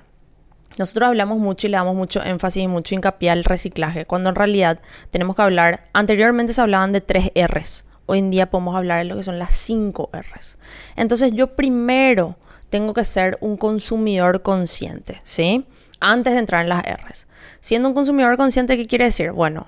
nosotros 0.79 1.09
hablamos 1.09 1.39
mucho 1.39 1.67
y 1.67 1.69
le 1.69 1.77
damos 1.77 1.95
mucho 1.95 2.23
énfasis 2.23 2.63
y 2.63 2.67
mucho 2.67 2.95
hincapié 2.95 3.29
al 3.29 3.43
reciclaje, 3.43 4.05
cuando 4.05 4.29
en 4.29 4.35
realidad 4.35 4.79
tenemos 5.09 5.35
que 5.35 5.41
hablar, 5.41 5.87
anteriormente 5.93 6.53
se 6.53 6.61
hablaban 6.61 6.93
de 6.93 7.01
tres 7.01 7.31
R's, 7.35 7.85
hoy 8.05 8.19
en 8.19 8.31
día 8.31 8.49
podemos 8.49 8.75
hablar 8.75 8.99
de 8.99 9.05
lo 9.05 9.17
que 9.17 9.23
son 9.23 9.37
las 9.37 9.53
cinco 9.53 10.09
R's. 10.13 10.57
Entonces 10.95 11.33
yo 11.33 11.55
primero 11.55 12.37
tengo 12.69 12.93
que 12.93 13.03
ser 13.03 13.37
un 13.41 13.57
consumidor 13.57 14.43
consciente, 14.43 15.19
¿sí? 15.25 15.65
Antes 16.01 16.33
de 16.33 16.39
entrar 16.39 16.63
en 16.63 16.69
las 16.69 16.83
R's. 16.83 17.27
Siendo 17.61 17.87
un 17.87 17.95
consumidor 17.95 18.35
consciente, 18.35 18.75
¿qué 18.75 18.87
quiere 18.87 19.05
decir? 19.05 19.31
Bueno, 19.31 19.67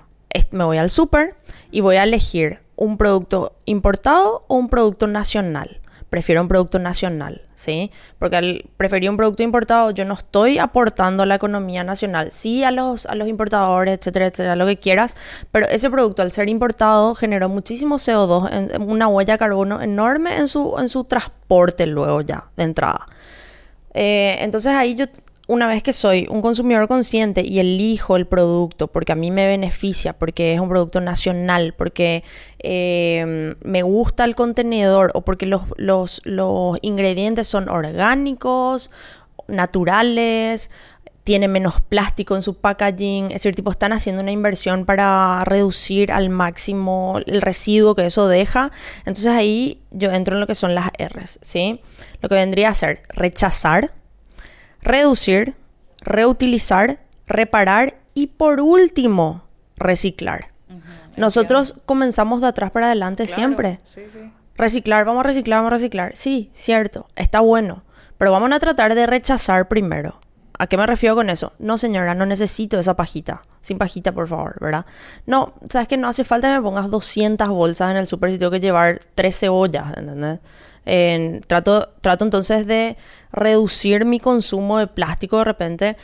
me 0.52 0.64
voy 0.66 0.78
al 0.80 0.90
súper 0.90 1.36
y 1.72 1.80
voy 1.82 1.96
a 1.96 2.04
elegir 2.04 2.62
un 2.76 2.98
producto 2.98 3.54
importado 3.66 4.44
o 4.48 4.56
un 4.56 4.68
producto 4.68 5.08
nacional. 5.08 5.80
Prefiero 6.10 6.42
un 6.42 6.48
producto 6.48 6.78
nacional, 6.78 7.42
¿sí? 7.56 7.90
Porque 8.20 8.36
al 8.38 8.66
preferir 8.78 9.10
un 9.10 9.18
producto 9.18 9.42
importado, 9.42 9.90
yo 9.90 10.06
no 10.06 10.14
estoy 10.14 10.60
aportando 10.60 11.24
a 11.24 11.26
la 11.26 11.34
economía 11.36 11.84
nacional. 11.84 12.32
Sí 12.32 12.64
a 12.64 12.70
los, 12.70 13.08
a 13.08 13.16
los 13.16 13.28
importadores, 13.28 13.98
etcétera, 13.98 14.28
etcétera, 14.28 14.56
lo 14.56 14.68
que 14.68 14.78
quieras, 14.78 15.16
pero 15.52 15.68
ese 15.68 15.90
producto 15.90 16.22
al 16.22 16.32
ser 16.32 16.50
importado 16.50 17.16
generó 17.16 17.50
muchísimo 17.50 17.96
CO2, 17.98 18.52
en- 18.76 18.82
una 18.84 19.08
huella 19.08 19.34
de 19.34 19.38
carbono 19.40 19.82
enorme 19.82 20.38
en 20.38 20.48
su, 20.48 20.76
en 20.78 20.88
su 20.90 21.04
transporte 21.04 21.88
luego 21.88 22.22
ya, 22.22 22.46
de 22.58 22.64
entrada. 22.64 23.08
Eh, 23.96 24.38
entonces 24.40 24.72
ahí 24.74 24.94
yo, 24.96 25.06
una 25.48 25.68
vez 25.68 25.84
que 25.84 25.94
soy 25.94 26.28
un 26.30 26.42
consumidor 26.42 26.88
consciente 26.88 27.44
y 27.46 27.60
elijo 27.60 28.16
el 28.16 28.26
producto 28.26 28.88
porque 28.88 29.12
a 29.12 29.16
mí 29.16 29.30
me 29.30 29.46
beneficia, 29.46 30.14
porque 30.14 30.54
es 30.54 30.60
un 30.60 30.70
producto 30.70 31.02
nacional, 31.02 31.74
porque 31.78 32.24
eh, 32.60 33.56
me 33.64 33.84
gusta 33.84 34.24
el 34.24 34.36
contenedor 34.36 35.12
o 35.14 35.22
porque 35.22 35.46
los, 35.46 35.64
los, 35.78 36.22
los 36.24 36.78
ingredientes 36.82 37.48
son 37.48 37.68
orgánicos, 37.68 38.90
naturales, 39.48 40.72
tiene 41.24 41.48
menos 41.48 41.80
plástico 41.82 42.36
en 42.36 42.42
su 42.42 42.56
packaging, 42.56 43.28
es 43.28 43.36
decir, 43.36 43.56
tipo, 43.56 43.72
están 43.72 43.94
haciendo 43.94 44.22
una 44.22 44.32
inversión 44.32 44.86
para 44.86 45.44
reducir 45.46 46.12
al 46.12 46.30
máximo 46.30 47.20
el 47.26 47.42
residuo 47.42 47.96
que 47.96 48.06
eso 48.06 48.28
deja. 48.28 48.72
Entonces 49.00 49.28
ahí 49.28 49.82
yo 49.92 50.12
entro 50.12 50.36
en 50.36 50.42
lo 50.42 50.48
que 50.48 50.56
son 50.56 50.76
las 50.76 50.90
R's, 51.00 51.40
¿sí? 51.42 51.80
Lo 52.22 52.28
que 52.28 52.36
vendría 52.36 52.70
a 52.70 52.74
ser 52.74 53.04
rechazar, 53.10 53.94
reducir, 54.84 55.56
reutilizar, 56.02 57.00
reparar 57.26 57.96
y 58.14 58.28
por 58.28 58.62
último, 58.62 59.44
reciclar. 59.76 60.52
Nosotros 61.16 61.76
comenzamos 61.86 62.42
de 62.42 62.48
atrás 62.48 62.72
para 62.72 62.88
adelante 62.88 63.28
siempre. 63.28 63.80
Sí, 63.84 64.04
sí. 64.10 64.32
Reciclar, 64.56 65.06
vamos 65.06 65.22
a 65.22 65.28
reciclar, 65.28 65.60
vamos 65.60 65.72
a 65.72 65.76
reciclar. 65.76 66.16
Sí, 66.16 66.52
cierto, 66.54 67.08
está 67.16 67.40
bueno. 67.40 67.84
Pero 68.18 68.32
vamos 68.32 68.52
a 68.52 68.60
tratar 68.60 68.96
de 68.96 69.06
rechazar 69.06 69.68
primero. 69.68 70.20
¿A 70.58 70.68
qué 70.68 70.78
me 70.78 70.86
refiero 70.86 71.16
con 71.16 71.30
eso? 71.30 71.54
No, 71.60 71.78
señora, 71.78 72.14
no 72.16 72.26
necesito 72.26 72.80
esa 72.80 72.96
pajita. 72.96 73.42
Sin 73.64 73.80
pajita, 73.80 74.12
por 74.12 74.28
favor, 74.28 74.56
¿verdad? 74.62 74.86
No, 75.26 75.56
sabes 75.70 75.88
que 75.88 75.98
no 75.98 76.08
hace 76.08 76.24
falta 76.24 76.50
que 76.50 76.56
me 76.58 76.62
pongas 76.62 76.92
200 76.92 77.48
bolsas 77.50 77.90
en 77.90 77.98
el 77.98 78.06
súper 78.06 78.32
si 78.32 78.38
tengo 78.38 78.52
que 78.52 78.60
llevar 78.60 79.00
tres 79.16 79.40
cebollas, 79.40 79.98
¿entendés? 79.98 80.40
En- 80.86 81.42
trato, 81.48 81.90
trato 82.02 82.26
entonces 82.26 82.68
de 82.68 82.98
reducir 83.32 84.06
mi 84.06 84.20
consumo 84.20 84.78
de 84.80 84.88
plástico 84.88 85.40
de 85.40 85.44
repente. 85.46 85.98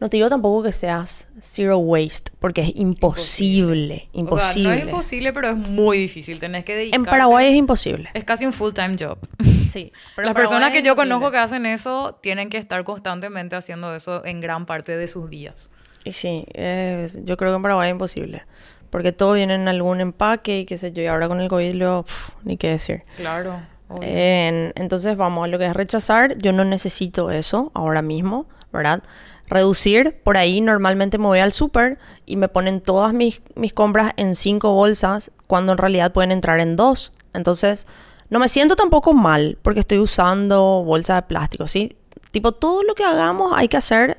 No 0.00 0.10
te 0.10 0.16
digo 0.18 0.28
tampoco 0.28 0.62
que 0.62 0.72
seas 0.72 1.28
zero 1.40 1.78
waste, 1.78 2.30
porque 2.38 2.60
es 2.62 2.72
imposible, 2.76 4.08
imposible. 4.12 4.42
O 4.50 4.52
sea, 4.52 4.62
no 4.62 4.72
es 4.72 4.82
imposible, 4.84 5.32
pero 5.32 5.48
es 5.48 5.56
muy 5.56 5.98
difícil. 5.98 6.38
Tenés 6.38 6.64
que 6.64 6.74
dedicar. 6.76 6.98
en 7.00 7.04
Paraguay 7.06 7.46
es 7.48 7.54
imposible. 7.54 8.10
Es 8.14 8.24
casi 8.24 8.46
un 8.46 8.52
full-time 8.52 8.96
job. 8.98 9.18
Sí. 9.68 9.92
pero 10.14 10.26
Las 10.26 10.34
personas 10.36 10.70
que 10.70 10.80
yo 10.82 10.92
imposible. 10.92 11.14
conozco 11.14 11.32
que 11.32 11.38
hacen 11.38 11.66
eso 11.66 12.16
tienen 12.22 12.48
que 12.50 12.56
estar 12.56 12.84
constantemente 12.84 13.56
haciendo 13.56 13.94
eso 13.94 14.24
en 14.24 14.40
gran 14.40 14.64
parte 14.64 14.96
de 14.96 15.08
sus 15.08 15.28
días. 15.28 15.68
Y 16.06 16.12
sí, 16.12 16.46
es- 16.54 17.18
yo 17.24 17.36
creo 17.36 17.50
que 17.50 17.56
en 17.56 17.62
Paraguay 17.62 17.88
es 17.88 17.92
imposible. 17.92 18.44
Porque 18.90 19.10
todo 19.12 19.32
viene 19.32 19.54
en 19.56 19.66
algún 19.66 20.00
empaque 20.00 20.60
y 20.60 20.64
qué 20.66 20.78
sé 20.78 20.92
yo. 20.92 21.02
Y 21.02 21.06
ahora 21.06 21.26
con 21.26 21.40
el 21.40 21.48
COVID, 21.48 21.74
luego, 21.74 22.04
pf, 22.04 22.32
ni 22.44 22.56
qué 22.56 22.70
decir. 22.70 23.02
Claro. 23.16 23.60
entonces, 24.00 25.16
vamos 25.16 25.44
a 25.44 25.48
lo 25.48 25.58
que 25.58 25.66
es 25.66 25.74
rechazar. 25.74 26.38
Yo 26.38 26.52
no 26.52 26.64
necesito 26.64 27.30
eso 27.30 27.70
ahora 27.74 28.02
mismo, 28.02 28.46
¿verdad? 28.72 29.02
Reducir, 29.48 30.16
por 30.24 30.36
ahí 30.36 30.60
normalmente 30.60 31.18
me 31.18 31.26
voy 31.26 31.38
al 31.38 31.52
súper 31.52 31.98
y 32.24 32.36
me 32.36 32.48
ponen 32.48 32.80
todas 32.80 33.12
mis, 33.12 33.42
mis 33.54 33.72
compras 33.72 34.12
en 34.16 34.34
cinco 34.34 34.72
bolsas 34.72 35.30
cuando 35.46 35.72
en 35.72 35.78
realidad 35.78 36.12
pueden 36.12 36.32
entrar 36.32 36.58
en 36.60 36.74
dos. 36.76 37.12
Entonces, 37.32 37.86
no 38.28 38.38
me 38.40 38.48
siento 38.48 38.74
tampoco 38.76 39.12
mal 39.12 39.58
porque 39.62 39.80
estoy 39.80 39.98
usando 39.98 40.82
bolsas 40.84 41.16
de 41.18 41.22
plástico, 41.22 41.66
¿sí? 41.66 41.96
Tipo, 42.32 42.52
todo 42.52 42.82
lo 42.82 42.94
que 42.94 43.04
hagamos 43.04 43.52
hay 43.56 43.68
que 43.68 43.76
hacer 43.76 44.18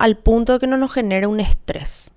al 0.00 0.16
punto 0.16 0.54
de 0.54 0.58
que 0.58 0.66
no 0.66 0.76
nos 0.76 0.92
genere 0.92 1.26
un 1.26 1.40
estrés. 1.40 2.10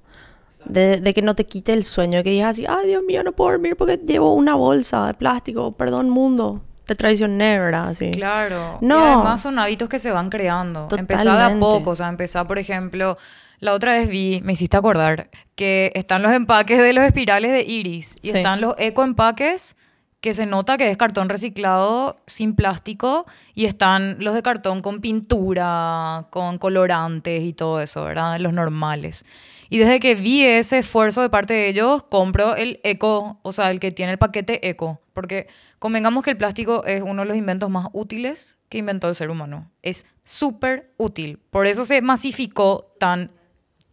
De, 0.65 1.02
de 1.02 1.13
que 1.13 1.22
no 1.22 1.36
te 1.36 1.46
quite 1.46 1.74
el 1.74 1.84
sueño, 1.84 2.24
que 2.24 2.30
digas 2.30 2.52
así, 2.52 2.65
ay 2.65 2.88
Dios 2.88 3.04
mío, 3.04 3.22
no 3.22 3.34
puedo 3.34 3.52
dormir 3.52 3.76
porque 3.76 3.98
llevo 3.98 4.34
una 4.34 4.56
bolsa 4.56 5.08
de 5.08 5.13
plástico, 5.13 5.74
perdón 5.74 6.10
mundo, 6.10 6.62
te 6.86 6.96
traicioné, 6.96 7.60
¿verdad? 7.60 7.89
Así. 7.89 8.12
Claro. 8.12 8.78
No. 8.80 9.00
Y 9.00 9.08
además 9.10 9.41
son 9.41 9.60
hábitos 9.60 9.89
que 9.89 10.00
se 10.00 10.12
van 10.12 10.30
creando. 10.30 10.88
De 10.88 10.96
a 11.02 11.06
Totalmente. 11.06 11.60
poco. 11.60 11.89
O 11.89 11.96
sea, 11.96 12.08
empezar, 12.08 12.48
por 12.48 12.60
ejemplo, 12.60 13.17
la 13.60 13.74
otra 13.74 13.96
vez 13.96 14.08
vi, 14.08 14.39
me 14.46 14.54
hiciste 14.54 14.78
acordar, 14.78 15.30
que 15.56 15.91
están 15.96 16.22
los 16.22 16.32
empaques 16.32 16.80
de 16.80 16.93
los 16.93 17.04
espirales 17.04 17.52
de 17.52 17.63
iris. 17.63 18.15
Y 18.22 18.32
Sí. 18.32 18.38
están 18.38 18.62
los 18.62 18.76
ecoempaques 18.78 19.76
que 20.24 20.34
se 20.34 20.46
nota 20.46 20.78
que 20.78 20.90
es 20.90 20.96
cartón 20.96 21.28
reciclado 21.28 22.16
sin 22.28 22.56
plástico. 22.56 23.26
Y 23.54 23.66
están 23.66 24.16
los 24.20 24.34
de 24.34 24.42
cartón 24.42 24.82
con 24.82 25.02
pintura, 25.02 26.28
con 26.30 26.60
colorantes 26.60 27.44
y 27.44 27.52
todo 27.52 27.82
eso, 27.82 28.06
¿verdad? 28.06 28.40
Los 28.40 28.54
normales. 28.54 29.26
Y 29.70 29.80
desde 29.80 30.00
que 30.00 30.16
vi 30.16 30.46
ese 30.46 30.78
esfuerzo 30.78 31.22
de 31.22 31.30
parte 31.30 31.54
de 31.54 31.68
ellos, 31.68 32.04
compro 32.04 32.56
el 32.56 32.80
eco, 32.86 33.42
o 33.42 33.52
sea, 33.52 33.70
el 33.70 33.82
que 33.82 33.92
tiene 33.92 34.14
el 34.14 34.18
paquete 34.18 34.70
eco. 34.70 35.02
Porque 35.14 35.48
convengamos 35.78 36.24
que 36.24 36.30
el 36.32 36.38
plástico 36.38 36.86
es 36.86 37.02
uno 37.02 37.24
de 37.24 37.28
los 37.28 37.36
inventos 37.36 37.70
más 37.70 37.88
útiles 37.92 38.58
que 38.70 38.78
inventó 38.78 39.10
el 39.10 39.16
ser 39.16 39.30
humano. 39.30 39.72
Es 39.82 40.06
súper 40.24 40.94
útil. 40.96 41.38
Por 41.50 41.68
eso 41.68 41.84
se 41.84 42.02
masificó 42.02 42.96
tan, 42.98 43.30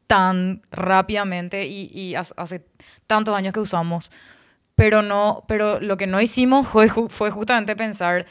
tan 0.07 0.63
rápidamente 0.71 1.67
y, 1.67 1.91
y 1.93 2.15
hace- 2.15 2.65
tantos 3.09 3.35
años 3.35 3.53
que 3.53 3.59
usamos. 3.59 4.13
Pero 4.81 5.03
no, 5.03 5.45
pero 5.47 5.79
lo 5.79 5.99
que 5.99 6.07
no 6.07 6.23
hicimos 6.23 6.67
fue, 6.67 6.89
fue 6.89 7.31
justamente 7.31 7.77
pensar 7.77 8.25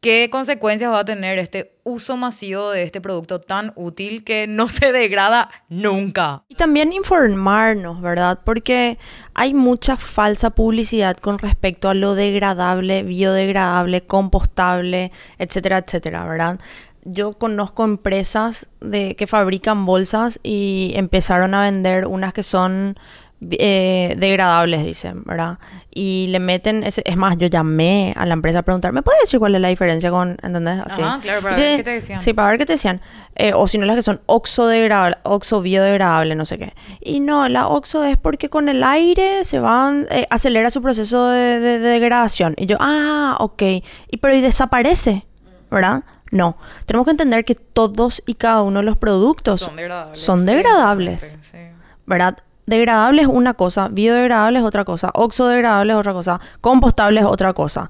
qué 0.00 0.28
consecuencias 0.30 0.92
va 0.92 1.00
a 1.00 1.04
tener 1.04 1.40
este 1.40 1.76
uso 1.82 2.16
masivo 2.16 2.70
de 2.70 2.84
este 2.84 3.00
producto 3.00 3.40
tan 3.40 3.72
útil 3.74 4.22
que 4.22 4.46
no 4.46 4.68
se 4.68 4.92
degrada 4.92 5.50
nunca. 5.68 6.44
Y 6.48 6.54
también 6.54 6.92
informarnos, 6.92 8.00
¿verdad? 8.00 8.38
Porque 8.44 8.96
hay 9.34 9.54
mucha 9.54 9.96
falsa 9.96 10.50
publicidad 10.50 11.16
con 11.16 11.40
respecto 11.40 11.88
a 11.88 11.94
lo 11.94 12.14
degradable, 12.14 13.02
biodegradable, 13.02 14.06
compostable, 14.06 15.10
etcétera, 15.38 15.78
etcétera, 15.78 16.24
¿verdad? 16.26 16.60
Yo 17.02 17.32
conozco 17.32 17.84
empresas 17.84 18.68
de, 18.80 19.16
que 19.16 19.26
fabrican 19.26 19.84
bolsas 19.84 20.38
y 20.44 20.92
empezaron 20.94 21.54
a 21.54 21.62
vender 21.62 22.06
unas 22.06 22.32
que 22.32 22.44
son 22.44 22.96
eh, 23.40 24.16
degradables, 24.18 24.84
dicen, 24.84 25.22
¿verdad? 25.24 25.58
Y 25.90 26.26
le 26.30 26.40
meten, 26.40 26.82
ese- 26.84 27.02
es 27.04 27.16
más, 27.16 27.36
yo 27.38 27.46
llamé 27.46 28.12
a 28.16 28.26
la 28.26 28.34
empresa 28.34 28.60
a 28.60 28.62
preguntar, 28.62 28.92
¿me 28.92 29.02
puedes 29.02 29.20
decir 29.20 29.38
cuál 29.38 29.54
es 29.54 29.60
la 29.60 29.68
diferencia 29.68 30.10
con, 30.10 30.36
¿entendés? 30.42 30.80
Así. 30.84 31.00
Ajá, 31.02 31.18
claro, 31.20 31.42
para 31.42 31.56
ver 31.56 31.76
qué 31.78 31.82
te 31.84 31.90
decían. 31.92 32.20
Sí, 32.20 32.32
para 32.32 32.48
ver 32.50 32.58
qué 32.58 32.66
te 32.66 32.72
decían. 32.74 33.00
Eh, 33.36 33.52
o 33.54 33.66
si 33.68 33.78
no, 33.78 33.86
las 33.86 33.96
que 33.96 34.02
son 34.02 34.20
oxodegradable, 34.26 35.16
oxo 35.22 35.60
biodegradable, 35.62 36.34
no 36.34 36.44
sé 36.44 36.58
qué. 36.58 36.74
Y 37.00 37.20
no, 37.20 37.48
la 37.48 37.68
oxo 37.68 38.02
es 38.04 38.16
porque 38.16 38.48
con 38.48 38.68
el 38.68 38.82
aire 38.82 39.44
se 39.44 39.60
van, 39.60 40.06
eh, 40.10 40.26
acelera 40.30 40.70
su 40.70 40.82
proceso 40.82 41.28
de, 41.28 41.60
de- 41.60 41.78
de 41.78 41.88
degradación. 41.88 42.54
Y 42.56 42.66
yo, 42.66 42.76
ah, 42.80 43.36
ok. 43.40 43.62
Y 44.10 44.16
pero 44.20 44.34
y 44.34 44.40
desaparece, 44.40 45.26
¿verdad? 45.70 46.02
No. 46.30 46.56
Tenemos 46.86 47.04
que 47.06 47.12
entender 47.12 47.44
que 47.44 47.54
todos 47.54 48.22
y 48.26 48.34
cada 48.34 48.62
uno 48.62 48.80
de 48.80 48.84
los 48.84 48.96
productos 48.98 49.60
Son 49.60 49.76
degradables. 49.76 50.20
son 50.20 50.44
degradables. 50.44 51.38
Sí. 51.40 51.56
¿verdad? 52.04 52.38
Degradable 52.68 53.22
es 53.22 53.28
una 53.28 53.54
cosa, 53.54 53.88
biodegradable 53.88 54.58
es 54.58 54.64
otra 54.64 54.84
cosa, 54.84 55.10
oxodegradable 55.14 55.94
es 55.94 55.98
otra 55.98 56.12
cosa, 56.12 56.38
compostable 56.60 57.20
es 57.20 57.26
otra 57.26 57.54
cosa. 57.54 57.88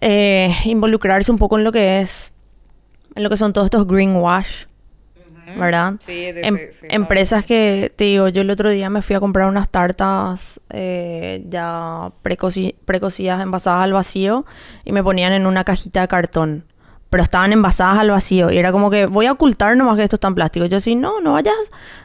Eh, 0.00 0.52
involucrarse 0.64 1.30
un 1.30 1.38
poco 1.38 1.56
en 1.56 1.62
lo 1.62 1.70
que 1.70 2.00
es, 2.00 2.32
en 3.14 3.22
lo 3.22 3.30
que 3.30 3.36
son 3.36 3.52
todos 3.52 3.66
estos 3.66 3.86
greenwash, 3.86 4.64
¿verdad? 5.56 5.94
Sí, 6.00 6.32
de 6.32 6.40
Em- 6.42 6.58
sí, 6.70 6.86
empresas 6.90 7.44
que, 7.44 7.92
te 7.94 8.04
digo, 8.04 8.26
yo 8.28 8.42
el 8.42 8.50
otro 8.50 8.70
día 8.70 8.90
me 8.90 9.02
fui 9.02 9.14
a 9.14 9.20
comprar 9.20 9.48
unas 9.48 9.70
tartas 9.70 10.60
eh, 10.70 11.44
ya 11.48 12.10
precoci- 12.24 12.74
precocidas, 12.84 13.40
envasadas 13.40 13.84
al 13.84 13.92
vacío, 13.92 14.44
y 14.84 14.90
me 14.90 15.02
ponían 15.04 15.32
en 15.32 15.46
una 15.46 15.62
cajita 15.62 16.00
de 16.00 16.08
cartón. 16.08 16.64
Pero 17.08 17.22
estaban 17.22 17.52
envasadas 17.52 17.98
al 17.98 18.10
vacío. 18.10 18.50
Y 18.50 18.58
era 18.58 18.70
como 18.72 18.90
que 18.90 19.06
voy 19.06 19.26
a 19.26 19.32
ocultar 19.32 19.76
nomás 19.76 19.96
que 19.96 20.02
esto 20.02 20.16
está 20.16 20.28
en 20.28 20.34
plástico. 20.34 20.66
Yo 20.66 20.78
sí, 20.80 20.94
no, 20.94 21.20
no 21.22 21.32
vayas, 21.34 21.54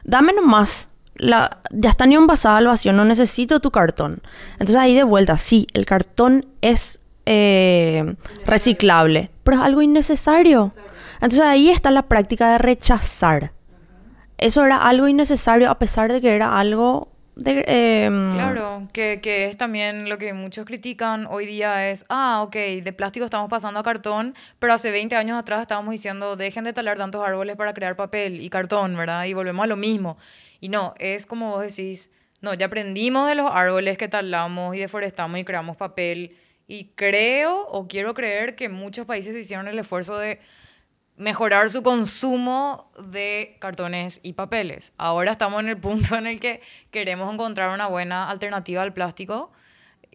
dame 0.05 0.31
nomás. 0.31 0.87
La, 1.15 1.59
ya 1.71 1.91
están 1.91 2.11
envasadas 2.11 2.57
al 2.59 2.67
vacío, 2.67 2.91
no 2.93 3.05
necesito 3.05 3.59
tu 3.59 3.71
cartón. 3.71 4.21
Entonces 4.53 4.77
ahí 4.77 4.95
de 4.95 5.03
vuelta, 5.03 5.37
sí, 5.37 5.67
el 5.73 5.85
cartón 5.85 6.45
es 6.61 6.99
eh, 7.25 8.15
reciclable, 8.45 9.29
pero 9.43 9.57
es 9.57 9.63
algo 9.63 9.81
innecesario. 9.81 10.71
Entonces 11.15 11.41
ahí 11.41 11.69
está 11.69 11.91
la 11.91 12.03
práctica 12.03 12.51
de 12.51 12.57
rechazar. 12.57 13.51
Eso 14.37 14.65
era 14.65 14.77
algo 14.77 15.07
innecesario 15.07 15.69
a 15.69 15.79
pesar 15.79 16.11
de 16.11 16.19
que 16.19 16.35
era 16.35 16.59
algo 16.59 17.09
de... 17.35 17.63
em, 17.67 18.33
Claro, 18.33 18.87
que, 18.91 19.19
que 19.21 19.45
es 19.45 19.57
también 19.57 20.09
lo 20.09 20.17
que 20.17 20.33
muchos 20.33 20.65
critican 20.65 21.27
hoy 21.27 21.45
día 21.45 21.89
es, 21.89 22.05
ah, 22.09 22.41
ok, 22.43 22.55
de 22.83 22.93
plástico 22.93 23.25
estamos 23.25 23.49
pasando 23.49 23.79
a 23.79 23.83
cartón, 23.83 24.35
pero 24.59 24.73
hace 24.73 24.91
20 24.91 25.15
años 25.15 25.39
atrás 25.39 25.61
estábamos 25.61 25.91
diciendo, 25.91 26.35
dejen 26.35 26.63
de 26.63 26.73
talar 26.73 26.97
tantos 26.97 27.25
árboles 27.25 27.55
para 27.55 27.73
crear 27.73 27.95
papel 27.95 28.41
y 28.41 28.49
cartón, 28.49 28.95
¿verdad? 28.95 29.25
Y 29.25 29.33
volvemos 29.33 29.63
a 29.63 29.67
lo 29.67 29.77
mismo. 29.77 30.17
Y 30.63 30.69
no, 30.69 30.93
es 30.97 31.25
como 31.25 31.49
vos 31.51 31.75
decís, 31.75 32.09
no, 32.39 32.53
ya 32.53 32.67
aprendimos 32.67 33.27
de 33.27 33.35
los 33.35 33.51
árboles 33.51 33.97
que 33.97 34.07
talamos 34.07 34.73
y 34.73 34.79
deforestamos 34.79 35.37
y 35.37 35.43
creamos 35.43 35.75
papel. 35.75 36.37
Y 36.67 36.93
creo 36.95 37.67
o 37.67 37.89
quiero 37.89 38.13
creer 38.13 38.55
que 38.55 38.69
muchos 38.69 39.05
países 39.05 39.35
hicieron 39.35 39.67
el 39.67 39.77
esfuerzo 39.77 40.17
de 40.17 40.39
mejorar 41.17 41.69
su 41.69 41.83
consumo 41.83 42.93
de 42.97 43.57
cartones 43.59 44.21
y 44.23 44.33
papeles. 44.33 44.93
Ahora 44.97 45.33
estamos 45.33 45.59
en 45.59 45.67
el 45.67 45.77
punto 45.77 46.15
en 46.15 46.27
el 46.27 46.39
que 46.39 46.61
queremos 46.91 47.33
encontrar 47.33 47.71
una 47.71 47.87
buena 47.87 48.29
alternativa 48.29 48.83
al 48.83 48.93
plástico 48.93 49.51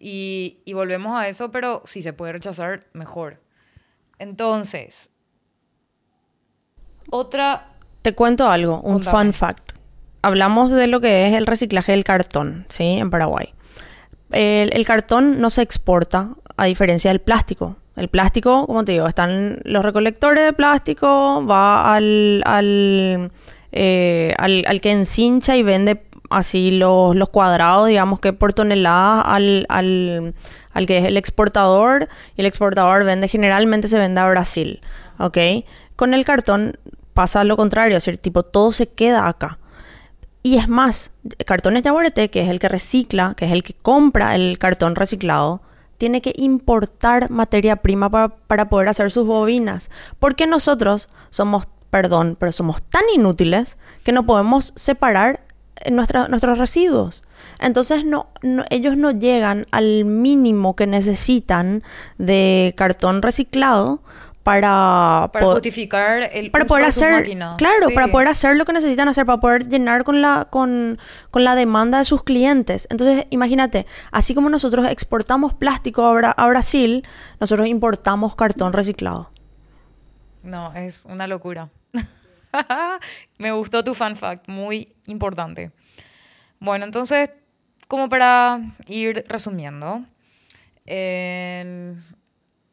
y, 0.01 0.63
y 0.65 0.73
volvemos 0.73 1.21
a 1.21 1.29
eso, 1.29 1.51
pero 1.51 1.83
si 1.85 2.01
se 2.01 2.15
puede 2.15 2.33
rechazar, 2.33 2.87
mejor. 2.95 3.43
Entonces, 4.19 5.11
otra... 7.11 7.75
Te 8.01 8.15
cuento 8.15 8.49
algo, 8.49 8.81
un 8.81 8.95
Contame. 8.95 9.25
fun 9.25 9.33
fact. 9.35 9.78
Hablamos 10.23 10.71
de 10.71 10.87
lo 10.87 11.01
que 11.01 11.29
es 11.29 11.35
el 11.35 11.47
reciclaje 11.47 11.93
del 11.93 12.05
cartón, 12.05 12.67
¿sí? 12.69 12.85
En 12.85 13.11
Paraguay. 13.11 13.55
El, 14.31 14.85
cartón 14.85 15.41
no 15.41 15.49
se 15.49 15.63
exporta 15.63 16.31
a 16.57 16.65
diferencia 16.67 17.11
del 17.11 17.21
plástico. 17.21 17.77
El 17.97 18.09
plástico, 18.09 18.67
como 18.67 18.85
te 18.85 18.93
digo, 18.93 19.07
están 19.07 19.59
los 19.65 19.85
recolectores 19.85 20.45
de 20.45 20.53
plástico, 20.53 21.45
va 21.47 21.95
al, 21.95 22.43
al, 22.45 23.33
eh, 23.73 24.35
al, 24.39 24.65
al 24.67 24.81
que 24.81 24.93
encincha 24.93 25.57
y 25.57 25.63
vende 25.63 26.03
así 26.31 26.71
los, 26.71 27.17
los 27.17 27.31
cuadrados, 27.31 27.89
digamos 27.89 28.21
que 28.21 28.33
por 28.33 28.53
tonelada 28.53 29.23
al, 29.23 29.67
al, 29.69 30.35
al 30.73 30.87
que 30.87 30.99
es 30.99 31.05
el 31.05 31.17
exportador 31.17 32.09
y 32.37 32.43
el 32.43 32.47
exportador 32.47 33.05
vende, 33.05 33.29
generalmente 33.29 33.89
se 33.89 33.99
vende 33.99 34.21
a 34.21 34.29
Brasil. 34.29 34.81
Con 35.97 36.15
el 36.15 36.25
cartón 36.25 36.79
pasa 37.15 37.43
lo 37.45 37.57
contrario, 37.57 37.97
es 37.97 38.05
decir, 38.05 38.19
tipo, 38.19 38.45
todo 38.45 38.71
se 38.73 38.89
queda 38.89 39.27
acá. 39.27 39.59
Y 40.43 40.57
es 40.57 40.69
más, 40.69 41.11
Cartones 41.47 41.83
Yaguareté, 41.83 42.31
que 42.31 42.43
es 42.43 42.49
el 42.49 42.59
que 42.61 42.69
recicla, 42.69 43.35
que 43.37 43.45
es 43.47 43.53
el 43.53 43.63
que 43.63 43.75
compra 43.75 44.35
el 44.35 44.59
cartón 44.59 44.95
reciclado, 44.95 45.61
tiene 45.99 46.23
que 46.23 46.33
importar 46.37 47.29
materia 47.31 47.77
prima 47.77 48.09
para, 48.09 48.29
para 48.29 48.69
poder 48.69 48.89
hacer 48.89 49.11
sus 49.11 49.27
bobinas. 49.27 49.91
Porque 50.21 50.47
nosotros 50.47 51.09
somos, 51.31 51.67
perdón, 51.91 52.37
pero 52.39 52.53
somos 52.53 52.83
tan 52.83 53.03
inútiles 53.15 53.79
que 54.05 54.13
no 54.13 54.25
podemos 54.25 54.73
separar 54.77 55.41
eh, 55.81 55.91
nuestros 55.91 56.57
residuos. 56.59 57.25
Entonces 57.59 58.05
no, 58.05 58.29
no- 58.43 58.65
ellos 58.71 58.97
no 58.97 59.11
llegan 59.11 59.67
al 59.73 60.05
mínimo 60.05 60.77
que 60.77 60.87
necesitan 60.87 61.83
de 62.17 62.75
cartón 62.77 63.21
reciclado 63.23 64.01
para, 64.49 65.29
Para 65.33 65.45
justificar 65.47 66.31
el 66.33 66.51
para 66.51 66.65
uso 66.65 66.69
poder 66.75 66.87
de 66.87 66.93
sus 66.93 67.03
hacer 67.03 67.13
máquinas. 67.21 67.57
claro 67.59 67.89
Sí. 67.89 67.95
para 67.95 68.09
poder 68.09 68.29
hacer 68.29 68.57
lo 68.57 68.65
que 68.65 68.73
necesitan 68.73 69.07
hacer 69.09 69.27
para 69.27 69.41
poder 69.41 69.69
llenar 69.69 70.05
con 70.05 70.23
la 70.23 70.47
con, 70.49 70.99
con 71.31 71.45
la 71.45 71.55
demanda 71.55 71.99
de 71.99 72.05
sus 72.05 72.23
clientes 72.25 72.87
entonces 72.91 73.27
imagínate 73.31 73.85
así 74.11 74.35
como 74.35 74.49
nosotros 74.49 74.87
exportamos 74.89 75.53
plástico 75.53 76.05
a, 76.07 76.13
Bra- 76.15 76.35
a 76.37 76.47
Brasil 76.49 77.05
nosotros 77.41 77.69
importamos 77.69 78.35
cartón 78.37 78.73
reciclado 78.73 79.31
No, 80.45 80.73
es 80.75 81.05
una 81.05 81.27
locura. 81.27 81.69
Me 83.39 83.53
gustó 83.53 83.85
tu 83.85 83.93
fun 83.95 84.17
fact, 84.17 84.49
muy 84.49 84.95
importante. 85.07 85.73
Bueno, 86.61 86.87
entonces, 86.87 87.29
como 87.87 88.09
para 88.09 88.61
ir 88.87 89.25
resumiendo, 89.29 90.05
en, 90.87 92.03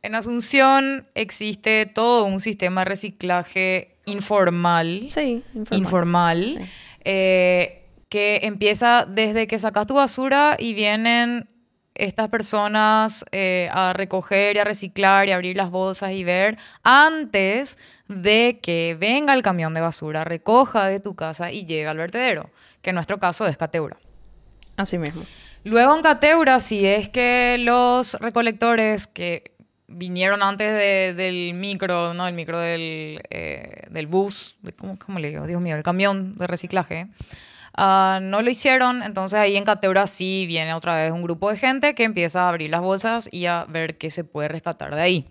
en 0.06 0.16
Asunción 0.16 1.08
existe 1.16 1.86
todo 1.86 2.26
un 2.26 2.40
sistema 2.40 2.82
de 2.82 2.86
reciclaje 2.86 3.98
informal 4.06 5.08
sí 5.10 5.44
informal, 5.72 6.58
Sí. 6.62 6.70
eh, 7.06 7.82
que 8.10 8.42
empieza 8.44 9.06
desde 9.08 9.48
que 9.48 9.58
sacas 9.60 9.88
tu 9.88 9.96
basura 9.96 10.56
y 10.60 10.74
vienen 10.74 11.50
estas 11.96 12.28
personas 12.30 13.26
eh, 13.32 13.70
a 13.72 13.94
recoger 13.94 14.58
y 14.58 14.60
a 14.60 14.64
reciclar 14.64 15.28
y 15.28 15.32
abrir 15.32 15.56
las 15.58 15.72
bolsas 15.72 16.12
y 16.12 16.24
ver 16.24 16.58
antes 16.84 17.80
de 18.08 18.60
que 18.62 18.96
venga 19.00 19.34
el 19.34 19.42
camión 19.42 19.74
de 19.74 19.82
basura, 19.82 20.24
recoja 20.24 20.88
de 20.88 21.00
tu 21.00 21.16
casa 21.16 21.52
y 21.52 21.66
llegue 21.66 21.88
al 21.88 21.98
vertedero, 21.98 22.50
que 22.82 22.90
en 22.92 22.96
nuestro 22.96 23.18
caso 23.20 23.48
es 23.48 23.58
Cateura. 23.58 23.98
así 24.78 24.98
mismo 24.98 25.24
Luego 25.64 25.96
en 25.96 26.04
Cateura, 26.04 26.60
si 26.60 26.86
es 26.86 27.10
que 27.10 27.56
los 27.60 28.14
recolectores 28.20 29.08
que 29.08 29.55
vinieron 29.88 30.42
antes 30.44 30.72
de- 30.74 31.14
del 31.14 31.54
micro, 31.54 32.14
no, 32.14 32.28
el 32.28 32.34
micro 32.34 32.60
del, 32.60 33.22
eh, 33.30 33.84
del 33.90 34.08
bus, 34.08 34.58
¿cómo, 34.78 34.98
cómo 34.98 35.20
le 35.20 35.30
digo? 35.30 35.46
Dios 35.48 35.62
mío, 35.62 35.76
el 35.76 35.84
camión 35.84 36.34
de 36.34 36.48
reciclaje, 36.48 37.08
ah, 37.78 38.20
no 38.22 38.42
lo 38.42 38.50
hicieron, 38.50 39.04
entonces 39.04 39.38
ahí 39.40 39.56
en 39.58 39.64
Cateura 39.64 40.08
sí 40.08 40.46
viene 40.48 40.74
otra 40.74 40.96
vez 40.96 41.12
un 41.12 41.22
grupo 41.22 41.50
de 41.52 41.58
gente 41.58 41.94
que 41.94 42.04
empieza 42.04 42.44
a 42.46 42.50
abrir 42.50 42.70
las 42.72 42.82
bolsas 42.82 43.30
y 43.32 43.46
a 43.46 43.66
ver 43.70 43.98
qué 43.98 44.10
se 44.10 44.24
puede 44.24 44.48
rescatar 44.48 44.96
de 44.96 45.02
ahí. 45.02 45.26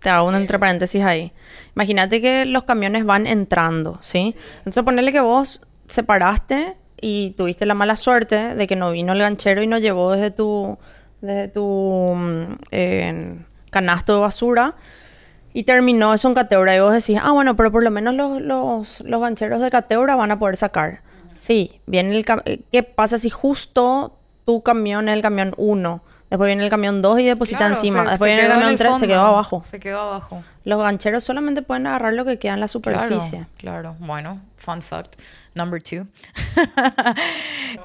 te 0.00 0.10
hago 0.10 0.28
un 0.28 0.36
entre 0.36 0.60
paréntesis 0.60 1.02
ahí 1.02 1.32
imagínate 1.74 2.20
que 2.20 2.44
los 2.46 2.62
camiones 2.62 3.04
van 3.04 3.26
entrando 3.26 3.98
¿sí? 4.00 4.32
entonces 4.58 4.84
ponerle 4.84 5.10
que 5.12 5.18
vos 5.18 5.60
separaste 5.88 6.76
y 7.00 7.30
tuviste 7.36 7.66
la 7.66 7.74
mala 7.74 7.96
suerte 7.96 8.54
de 8.54 8.66
que 8.68 8.76
no 8.76 8.92
vino 8.92 9.12
el 9.12 9.18
ganchero 9.18 9.60
y 9.60 9.66
no 9.66 9.78
llevó 9.78 10.12
desde 10.12 10.30
tu 10.30 10.78
desde 11.20 11.48
tu 11.48 12.14
mm, 12.16 12.58
eh, 12.70 13.38
canasto 13.70 14.14
de 14.14 14.20
basura 14.20 14.74
y 15.52 15.64
terminó 15.64 16.14
eso 16.14 16.28
en 16.28 16.34
Cateura 16.34 16.74
y 16.76 16.80
vos 16.80 16.92
decís, 16.92 17.18
ah, 17.22 17.32
bueno, 17.32 17.56
pero 17.56 17.72
por 17.72 17.82
lo 17.82 17.90
menos 17.90 18.14
los, 18.14 18.40
los, 18.40 19.00
los 19.00 19.20
gancheros 19.20 19.60
de 19.60 19.70
Cateura 19.70 20.14
van 20.16 20.30
a 20.30 20.38
poder 20.38 20.56
sacar. 20.56 21.02
Sí, 21.34 21.80
viene 21.86 22.16
el 22.18 22.24
eh, 22.44 22.60
¿qué 22.72 22.82
pasa 22.82 23.16
si 23.18 23.30
justo 23.30 24.18
tu 24.44 24.62
camión 24.62 25.08
es 25.08 25.14
el 25.16 25.22
camión 25.22 25.54
1? 25.56 26.02
Después 26.30 26.46
viene 26.48 26.62
el 26.62 26.68
camión 26.68 27.00
2 27.00 27.20
y 27.20 27.24
deposita 27.24 27.58
Claro, 27.58 27.74
encima. 27.74 28.02
se- 28.04 28.10
Después 28.10 28.28
se 28.30 28.34
viene 28.34 28.42
el 28.46 28.52
camión 28.52 28.76
3, 28.76 28.98
se 28.98 29.06
quedó 29.08 29.20
abajo. 29.22 29.62
Se 29.64 29.80
quedó 29.80 30.00
abajo. 30.00 30.44
Los 30.64 30.78
gancheros 30.82 31.24
solamente 31.24 31.62
pueden 31.62 31.86
agarrar 31.86 32.12
lo 32.12 32.26
que 32.26 32.38
queda 32.38 32.52
en 32.54 32.60
la 32.60 32.68
superficie. 32.68 33.46
Claro, 33.56 33.94
claro. 33.94 33.96
Bueno, 33.98 34.40
fun 34.58 34.82
fact. 34.82 35.14
Number 35.54 35.82
two. 35.82 36.06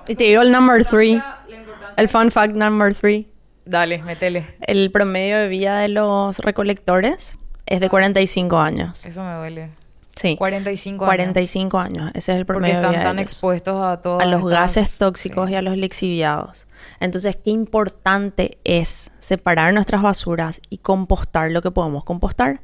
Y 0.08 0.16
te 0.16 0.24
digo 0.26 0.42
el 0.42 0.52
number 0.52 0.84
3, 0.86 1.22
el 1.98 2.10
fun 2.10 2.32
fact 2.32 2.54
number 2.54 2.94
3. 2.94 3.26
Dale, 3.66 4.02
metele. 4.04 4.56
El 4.62 4.92
promedio 4.92 5.38
de 5.38 5.48
vida 5.48 5.80
de 5.80 5.88
los 5.88 6.40
recolectores 6.40 7.38
es 7.66 7.80
de 7.80 7.90
45 7.90 8.58
años. 8.60 9.06
Eso 9.06 9.24
me 9.24 9.34
duele. 9.36 9.70
Sí. 10.16 10.36
45 10.38 11.06
años. 11.06 11.08
45 11.08 11.80
años. 11.80 12.12
Ese 12.14 12.34
es 12.34 12.38
el 12.38 12.46
Porque 12.46 12.60
promedio 12.60 12.76
de 12.76 12.82
están 12.82 12.92
de 13.00 13.04
tan 13.04 13.20
ellos. 13.20 13.32
expuestos 13.32 13.82
a 13.84 14.02
todo. 14.02 14.20
a 14.20 14.26
los 14.26 14.46
gases 14.46 14.98
tóxicos 14.98 15.50
y 15.50 15.56
a 15.56 15.62
los 15.62 15.76
lixiviados. 15.78 16.68
Entonces, 17.00 17.36
qué 17.44 17.50
importante 17.52 18.58
es 18.64 19.10
separar 19.20 19.74
nuestras 19.74 20.02
basuras 20.02 20.62
y 20.70 20.80
compostar 20.80 21.52
lo 21.52 21.62
que 21.62 21.72
podemos 21.72 22.04
compostar. 22.04 22.62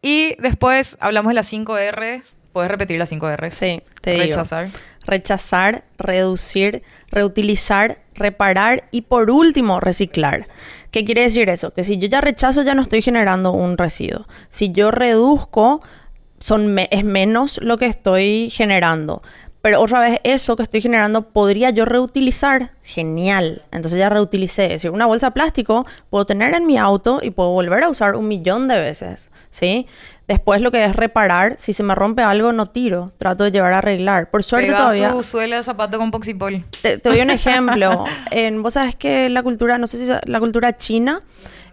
Y 0.00 0.36
después 0.40 0.96
hablamos 1.00 1.30
de 1.30 1.34
las 1.34 1.46
5 1.46 1.76
R's. 1.92 2.36
¿Puedes 2.52 2.70
repetir 2.70 2.98
las 2.98 3.08
5 3.08 3.30
R's? 3.36 3.54
Sí, 3.54 3.82
te 4.00 4.10
digo. 4.12 4.24
Rechazar. 4.24 4.68
Rechazar, 5.04 5.84
reducir, 5.98 6.82
reutilizar, 7.10 7.98
reparar 8.14 8.84
y 8.90 9.02
por 9.02 9.30
último, 9.30 9.80
reciclar. 9.80 10.48
¿Qué 10.90 11.04
quiere 11.04 11.22
decir 11.22 11.48
eso? 11.48 11.72
Que 11.72 11.82
si 11.84 11.98
yo 11.98 12.08
ya 12.08 12.20
rechazo, 12.20 12.62
ya 12.62 12.74
no 12.74 12.82
estoy 12.82 13.02
generando 13.02 13.52
un 13.52 13.78
residuo. 13.78 14.26
Si 14.50 14.70
yo 14.70 14.90
reduzco, 14.90 15.82
son 16.38 16.74
me- 16.74 16.88
es 16.90 17.04
menos 17.04 17.58
lo 17.62 17.78
que 17.78 17.86
estoy 17.86 18.50
generando. 18.50 19.22
Pero 19.62 19.80
otra 19.80 20.00
vez, 20.00 20.18
eso 20.24 20.56
que 20.56 20.64
estoy 20.64 20.80
generando, 20.80 21.22
¿podría 21.22 21.70
yo 21.70 21.84
reutilizar? 21.84 22.72
Genial. 22.82 23.62
Entonces 23.70 23.96
ya 23.96 24.08
reutilicé. 24.08 24.64
Es 24.64 24.70
decir, 24.72 24.90
una 24.90 25.06
bolsa 25.06 25.28
de 25.28 25.32
plástico 25.32 25.86
puedo 26.10 26.26
tener 26.26 26.52
en 26.54 26.66
mi 26.66 26.78
auto 26.78 27.20
y 27.22 27.30
puedo 27.30 27.50
volver 27.50 27.84
a 27.84 27.88
usar 27.88 28.16
un 28.16 28.26
millón 28.26 28.66
de 28.66 28.80
veces. 28.80 29.30
¿Sí? 29.50 29.86
Después 30.26 30.60
lo 30.62 30.72
que 30.72 30.84
es 30.84 30.96
reparar, 30.96 31.54
si 31.58 31.72
se 31.72 31.84
me 31.84 31.94
rompe 31.94 32.22
algo, 32.22 32.52
no 32.52 32.66
tiro. 32.66 33.12
Trato 33.18 33.44
de 33.44 33.52
llevar 33.52 33.72
a 33.72 33.78
arreglar. 33.78 34.30
Por 34.30 34.42
suerte 34.42 34.72
todavía... 34.72 35.12
tu 35.12 35.22
suela 35.22 35.56
de 35.56 35.62
zapato 35.62 35.96
con 35.96 36.10
poxipol. 36.10 36.64
Te, 36.82 36.98
te 36.98 37.08
doy 37.08 37.20
un 37.20 37.30
ejemplo. 37.30 38.04
En, 38.32 38.62
Vos 38.62 38.74
sabes 38.74 38.96
que 38.96 39.28
la 39.28 39.44
cultura, 39.44 39.78
no 39.78 39.86
sé 39.86 40.04
si 40.04 40.12
la 40.26 40.40
cultura 40.40 40.76
china, 40.76 41.20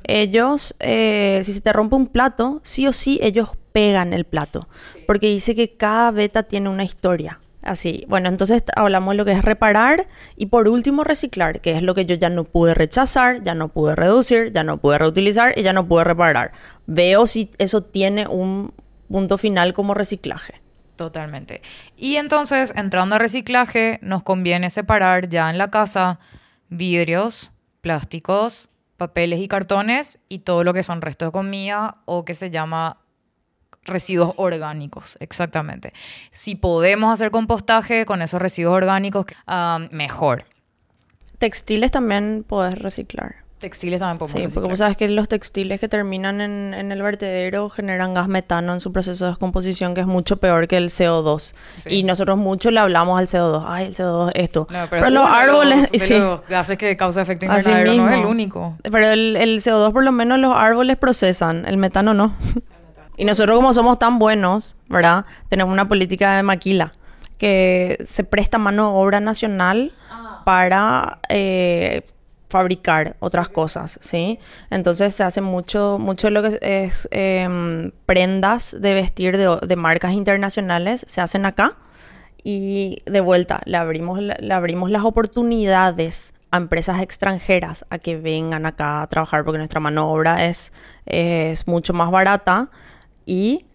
ellos, 0.04 0.75
eh, 0.80 1.41
si 1.43 1.54
se 1.54 1.62
te 1.62 1.73
rompe 1.73 1.95
un 1.95 2.06
plato, 2.06 2.62
sí 2.63 2.86
o 2.86 2.93
sí 2.93 3.19
ellos 3.23 3.49
pegan 3.71 4.13
el 4.13 4.25
plato. 4.25 4.67
Porque 5.08 5.28
dice 5.28 5.56
que 5.56 5.75
cada 5.75 6.12
beta 6.12 6.43
tiene 6.43 6.69
una 6.69 6.84
historia. 6.84 7.39
Así. 7.62 8.06
Bueno, 8.08 8.30
entonces 8.30 8.63
hablamos 8.76 9.13
de 9.13 9.17
lo 9.17 9.26
que 9.26 9.34
es 9.34 9.43
reparar 9.43 10.08
y 10.38 10.45
por 10.45 10.69
último 10.69 11.04
reciclar, 11.04 11.60
que 11.60 11.72
es 11.72 11.84
lo 11.84 11.93
que 11.93 12.06
yo 12.06 12.15
ya 12.15 12.30
no 12.30 12.45
pude 12.45 12.74
rechazar, 12.74 13.43
ya 13.43 13.54
no 13.54 13.67
pude 13.67 13.95
reducir, 13.95 14.54
ya 14.54 14.63
no 14.63 14.78
pude 14.78 14.98
reutilizar 14.98 15.58
y 15.58 15.63
ya 15.63 15.74
no 15.74 15.88
pude 15.88 16.06
reparar. 16.06 16.54
Veo 16.88 17.28
si 17.28 17.50
eso 17.58 17.84
tiene 17.84 18.28
un 18.28 18.74
punto 19.10 19.38
final 19.38 19.74
como 19.74 19.93
reciclaje. 19.93 20.62
Totalmente. 20.95 21.62
Y 21.98 22.15
entonces, 22.15 22.74
entrando 22.76 23.15
a 23.15 23.19
reciclaje, 23.19 24.00
nos 24.02 24.24
conviene 24.24 24.69
separar 24.69 25.30
ya 25.30 25.50
en 25.50 25.58
la 25.58 25.69
casa 25.69 26.19
vidrios, 26.69 27.52
plásticos, 27.82 28.69
papeles 28.98 29.39
y 29.39 29.48
cartones 29.48 30.19
y 30.30 30.39
todo 30.39 30.63
lo 30.63 30.74
que 30.74 30.84
son 30.84 31.02
restos 31.02 31.30
de 31.30 31.32
comida 31.32 31.98
o 32.06 32.26
que 32.26 32.34
se 32.34 32.52
llama 32.52 32.98
residuos 33.89 34.34
orgánicos, 34.38 35.17
exactamente. 35.19 35.93
Si 36.32 36.56
podemos 36.56 37.13
hacer 37.13 37.32
compostaje 37.32 38.06
con 38.06 38.21
esos 38.21 38.41
residuos 38.41 38.75
orgánicos, 38.75 39.25
ah, 39.47 39.80
mejor. 39.91 40.45
Textiles 41.38 41.91
también 41.91 42.43
podés 42.47 42.78
reciclar. 42.80 43.36
Textiles 43.60 43.99
también 43.99 44.17
podemos 44.19 44.39
Sí, 44.41 44.56
porque 44.56 44.69
vos 44.69 44.78
sabes 44.78 44.95
que 44.95 45.10
los 45.10 45.28
textiles 45.28 45.82
que 45.82 45.89
terminan 45.89 46.39
en, 46.39 46.73
en 46.73 46.93
el 46.93 47.02
vertedero 47.02 47.69
generan 47.69 48.13
gas 48.13 48.30
metano 48.30 48.71
en 48.71 48.80
su 48.80 48.93
proceso 48.93 49.25
de 49.25 49.32
descomposición, 49.32 49.93
que 49.93 49.99
es 50.02 50.08
mucho 50.08 50.38
peor 50.38 50.69
que 50.69 50.78
el 50.78 50.88
CO2. 50.89 51.54
Sí. 51.75 51.89
Y 51.89 52.04
nosotros 52.04 52.38
mucho 52.38 52.71
le 52.71 52.80
hablamos 52.80 53.19
al 53.19 53.28
CO2. 53.28 53.65
Ay, 53.67 53.88
el 53.88 53.95
CO2, 53.95 54.32
esto. 54.34 54.65
No, 54.71 54.88
pero, 54.89 55.10
los 55.10 55.30
árboles. 55.30 55.89
los- 55.91 56.02
sí. 56.02 56.17
los 56.17 56.45
gases 56.47 56.78
que 56.78 56.95
causa 56.95 57.21
efecto 57.21 57.47
invernadero 57.47 57.93
no 57.95 58.10
es 58.10 58.19
el 58.19 58.25
único. 58.25 58.78
Pero 58.82 59.08
el, 59.08 59.36
el 59.36 59.60
CO2 59.60 59.91
por 59.91 60.06
lo 60.06 60.13
menos 60.13 60.39
los 60.39 60.56
árboles 60.56 60.95
procesan, 60.95 61.65
el 61.65 61.75
metano 61.75 62.13
no. 62.13 62.34
y 63.19 63.25
nosotros 63.25 63.58
como 63.58 63.73
somos 63.73 63.99
tan 63.99 64.17
buenos, 64.17 64.77
¿verdad? 64.88 65.25
Tenemos 65.49 65.73
una 65.73 65.89
política 65.89 66.38
de 66.38 66.43
maquila 66.43 66.93
que 67.38 67.97
se 68.08 68.23
presta 68.23 68.58
mano 68.58 68.91
de 68.91 68.97
obra 68.97 69.19
nacional 69.19 69.91
para 70.45 71.19
eh, 71.27 72.03
fabricar 72.47 73.17
otras 73.19 73.49
cosas, 73.49 73.99
¿sí? 74.01 74.39
Entonces 74.69 75.13
se 75.13 75.25
hace 75.25 75.41
mucho, 75.41 75.97
mucho 75.99 76.29
lo 76.29 76.43
que 76.43 76.60
es 76.62 77.10
em, 77.12 77.91
prendas 78.05 78.73
de 78.79 78.93
vestir 78.93 79.38
de, 79.38 79.60
de 79.67 79.75
marcas 79.75 80.13
internacionales, 80.13 81.03
se 81.05 81.19
hacen 81.19 81.45
acá. 81.45 81.75
Y 82.41 83.01
de 83.05 83.19
vuelta, 83.19 83.60
le 83.65 83.75
abrimos, 83.75 84.21
le 84.21 84.53
abrimos 84.53 84.89
las 84.91 85.03
oportunidades 85.03 86.34
a 86.51 86.58
empresas 86.58 87.01
extranjeras 87.01 87.86
a 87.89 87.99
que 87.99 88.15
vengan 88.15 88.65
acá 88.65 89.01
a 89.01 89.08
trabajar 89.08 89.43
porque 89.43 89.58
nuestra 89.58 89.82
mano 89.82 90.05
de 90.05 90.13
obra 90.13 90.45
es, 90.45 90.71
es 91.05 91.67
mucho 91.67 91.91
más 91.91 92.12
barata 92.12 92.69
y, 93.29 93.65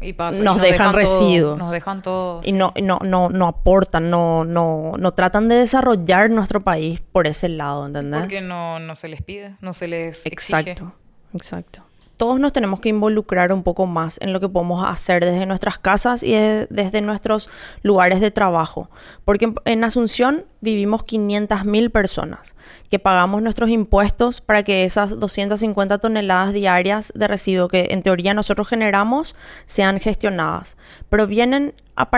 Y 0.00 0.14
pasa, 0.14 0.42
Nos 0.42 0.56
y 0.56 0.60
dejan 0.62 0.88
todo- 0.88 0.96
residuos. 0.96 1.58
nos 1.58 1.70
dejan 1.70 2.02
todo. 2.02 2.40
y 2.42 2.50
no, 2.52 2.72
no, 2.82 2.98
no, 3.04 3.28
no 3.28 3.46
aportan, 3.46 4.10
no, 4.10 4.44
no, 4.44 4.94
no 4.98 5.12
tratan 5.12 5.48
de 5.48 5.54
desarrollar 5.56 6.28
nuestro 6.30 6.60
país 6.60 7.00
por 7.12 7.28
ese 7.28 7.48
lado, 7.48 7.86
¿entendés? 7.86 8.20
Porque 8.20 8.40
no, 8.40 8.80
no 8.80 8.96
se 8.96 9.06
les 9.08 9.22
pide, 9.22 9.54
no 9.60 9.72
se 9.72 9.86
les 9.86 10.26
exige. 10.26 10.58
Exacto, 10.70 10.92
exacto. 11.34 11.82
Todos 12.16 12.38
nos 12.38 12.52
tenemos 12.52 12.80
que 12.80 12.88
involucrar 12.90 13.52
un 13.52 13.62
poco 13.62 13.86
más 13.86 14.18
en 14.20 14.32
lo 14.32 14.40
que 14.40 14.48
podemos 14.48 14.84
hacer 14.88 15.24
desde 15.24 15.46
nuestras 15.46 15.78
casas 15.78 16.22
y 16.22 16.32
de- 16.32 16.66
desde 16.70 17.00
nuestros 17.00 17.48
lugares 17.82 18.20
de 18.20 18.30
trabajo. 18.30 18.90
Porque 19.24 19.52
en, 19.64 19.84
Asunción 19.84 20.44
vivimos 20.60 21.04
500.000 21.04 21.90
personas 21.90 22.54
que 22.90 22.98
pagamos 22.98 23.42
nuestros 23.42 23.70
impuestos 23.70 24.40
para 24.40 24.62
que 24.62 24.84
esas 24.84 25.18
250 25.18 25.98
toneladas 25.98 26.52
diarias 26.52 27.12
de 27.16 27.26
residuo 27.26 27.68
que 27.68 27.88
en 27.90 28.02
teoría 28.02 28.34
nosotros 28.34 28.68
generamos 28.68 29.34
sean 29.66 29.98
gestionadas. 29.98 30.76
Pero 31.08 31.26
vienen 31.26 31.74
a, 31.96 32.08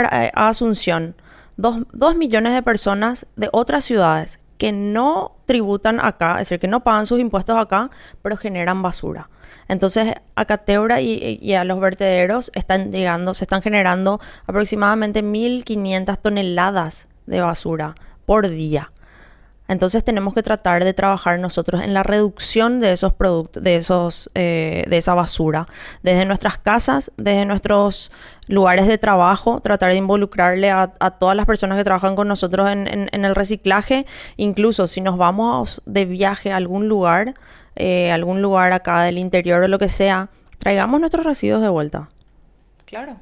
Asunción 0.48 1.14
dos 1.56 2.16
millones 2.16 2.52
de 2.52 2.62
personas 2.62 3.26
de 3.36 3.48
otras 3.52 3.84
ciudades 3.84 4.40
que 4.64 4.72
no 4.72 5.36
tributan 5.44 6.00
acá, 6.00 6.40
es 6.40 6.48
decir, 6.48 6.58
que 6.58 6.68
no 6.68 6.82
pagan 6.82 7.04
sus 7.04 7.20
impuestos 7.20 7.58
acá, 7.58 7.90
pero 8.22 8.38
generan 8.38 8.80
basura. 8.80 9.28
Entonces, 9.68 10.14
a 10.36 10.46
Cateura 10.46 11.02
y, 11.02 11.38
y 11.42 11.52
a 11.52 11.64
los 11.64 11.78
vertederos 11.80 12.50
están 12.54 12.90
llegando, 12.90 13.34
se 13.34 13.44
están 13.44 13.60
generando 13.60 14.22
aproximadamente 14.46 15.22
1.500 15.22 16.16
toneladas 16.16 17.08
de 17.26 17.42
basura 17.42 17.94
por 18.24 18.48
día. 18.48 18.90
Entonces 19.66 20.04
tenemos 20.04 20.34
que 20.34 20.42
tratar 20.42 20.84
de 20.84 20.92
trabajar 20.92 21.38
nosotros 21.38 21.82
en 21.82 21.94
la 21.94 22.02
reducción 22.02 22.80
de 22.80 22.92
esos 22.92 23.14
productos, 23.14 23.62
de 23.62 23.76
esos, 23.76 24.30
eh, 24.34 24.84
de 24.88 24.96
esa 24.98 25.14
basura, 25.14 25.66
desde 26.02 26.26
nuestras 26.26 26.58
casas, 26.58 27.10
desde 27.16 27.46
nuestros 27.46 28.12
lugares 28.46 28.86
de 28.86 28.98
trabajo, 28.98 29.60
tratar 29.60 29.90
de 29.90 29.96
involucrarle 29.96 30.70
a, 30.70 30.88
todas 31.18 31.34
las 31.34 31.46
personas 31.46 31.78
que 31.78 31.84
trabajan 31.84 32.14
con 32.14 32.28
nosotros 32.28 32.70
en 32.70 33.24
el 33.24 33.34
reciclaje, 33.34 34.04
incluso 34.36 34.86
si 34.86 35.00
nos 35.00 35.16
vamos 35.16 35.80
de 35.86 36.04
viaje 36.04 36.52
a 36.52 36.56
algún 36.56 36.88
lugar, 36.88 37.34
eh, 37.76 38.12
algún 38.12 38.40
lugar 38.40 38.72
acá 38.72 39.02
del 39.02 39.18
interior 39.18 39.62
o 39.62 39.68
lo 39.68 39.78
que 39.78 39.88
sea, 39.88 40.28
traigamos 40.58 41.00
nuestros 41.00 41.26
residuos 41.26 41.60
de 41.60 41.68
vuelta. 41.68 42.08
Claro. 42.84 43.18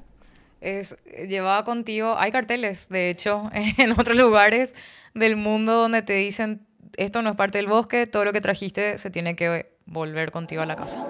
Es 0.62 0.96
llevada 1.28 1.64
contigo. 1.64 2.16
Hay 2.16 2.32
carteles, 2.32 2.88
de 2.88 3.10
hecho, 3.10 3.50
en 3.52 3.92
otros 3.92 4.16
lugares 4.16 4.74
del 5.14 5.36
mundo 5.36 5.74
donde 5.74 6.02
te 6.02 6.14
dicen 6.14 6.66
esto 6.96 7.22
no 7.22 7.30
es 7.30 7.36
parte 7.36 7.58
del 7.58 7.66
bosque, 7.66 8.06
todo 8.06 8.24
lo 8.24 8.32
que 8.32 8.40
trajiste 8.40 8.98
se 8.98 9.10
tiene 9.10 9.36
que 9.36 9.74
volver 9.86 10.30
contigo 10.30 10.62
a 10.62 10.66
la 10.66 10.76
casa. 10.76 11.04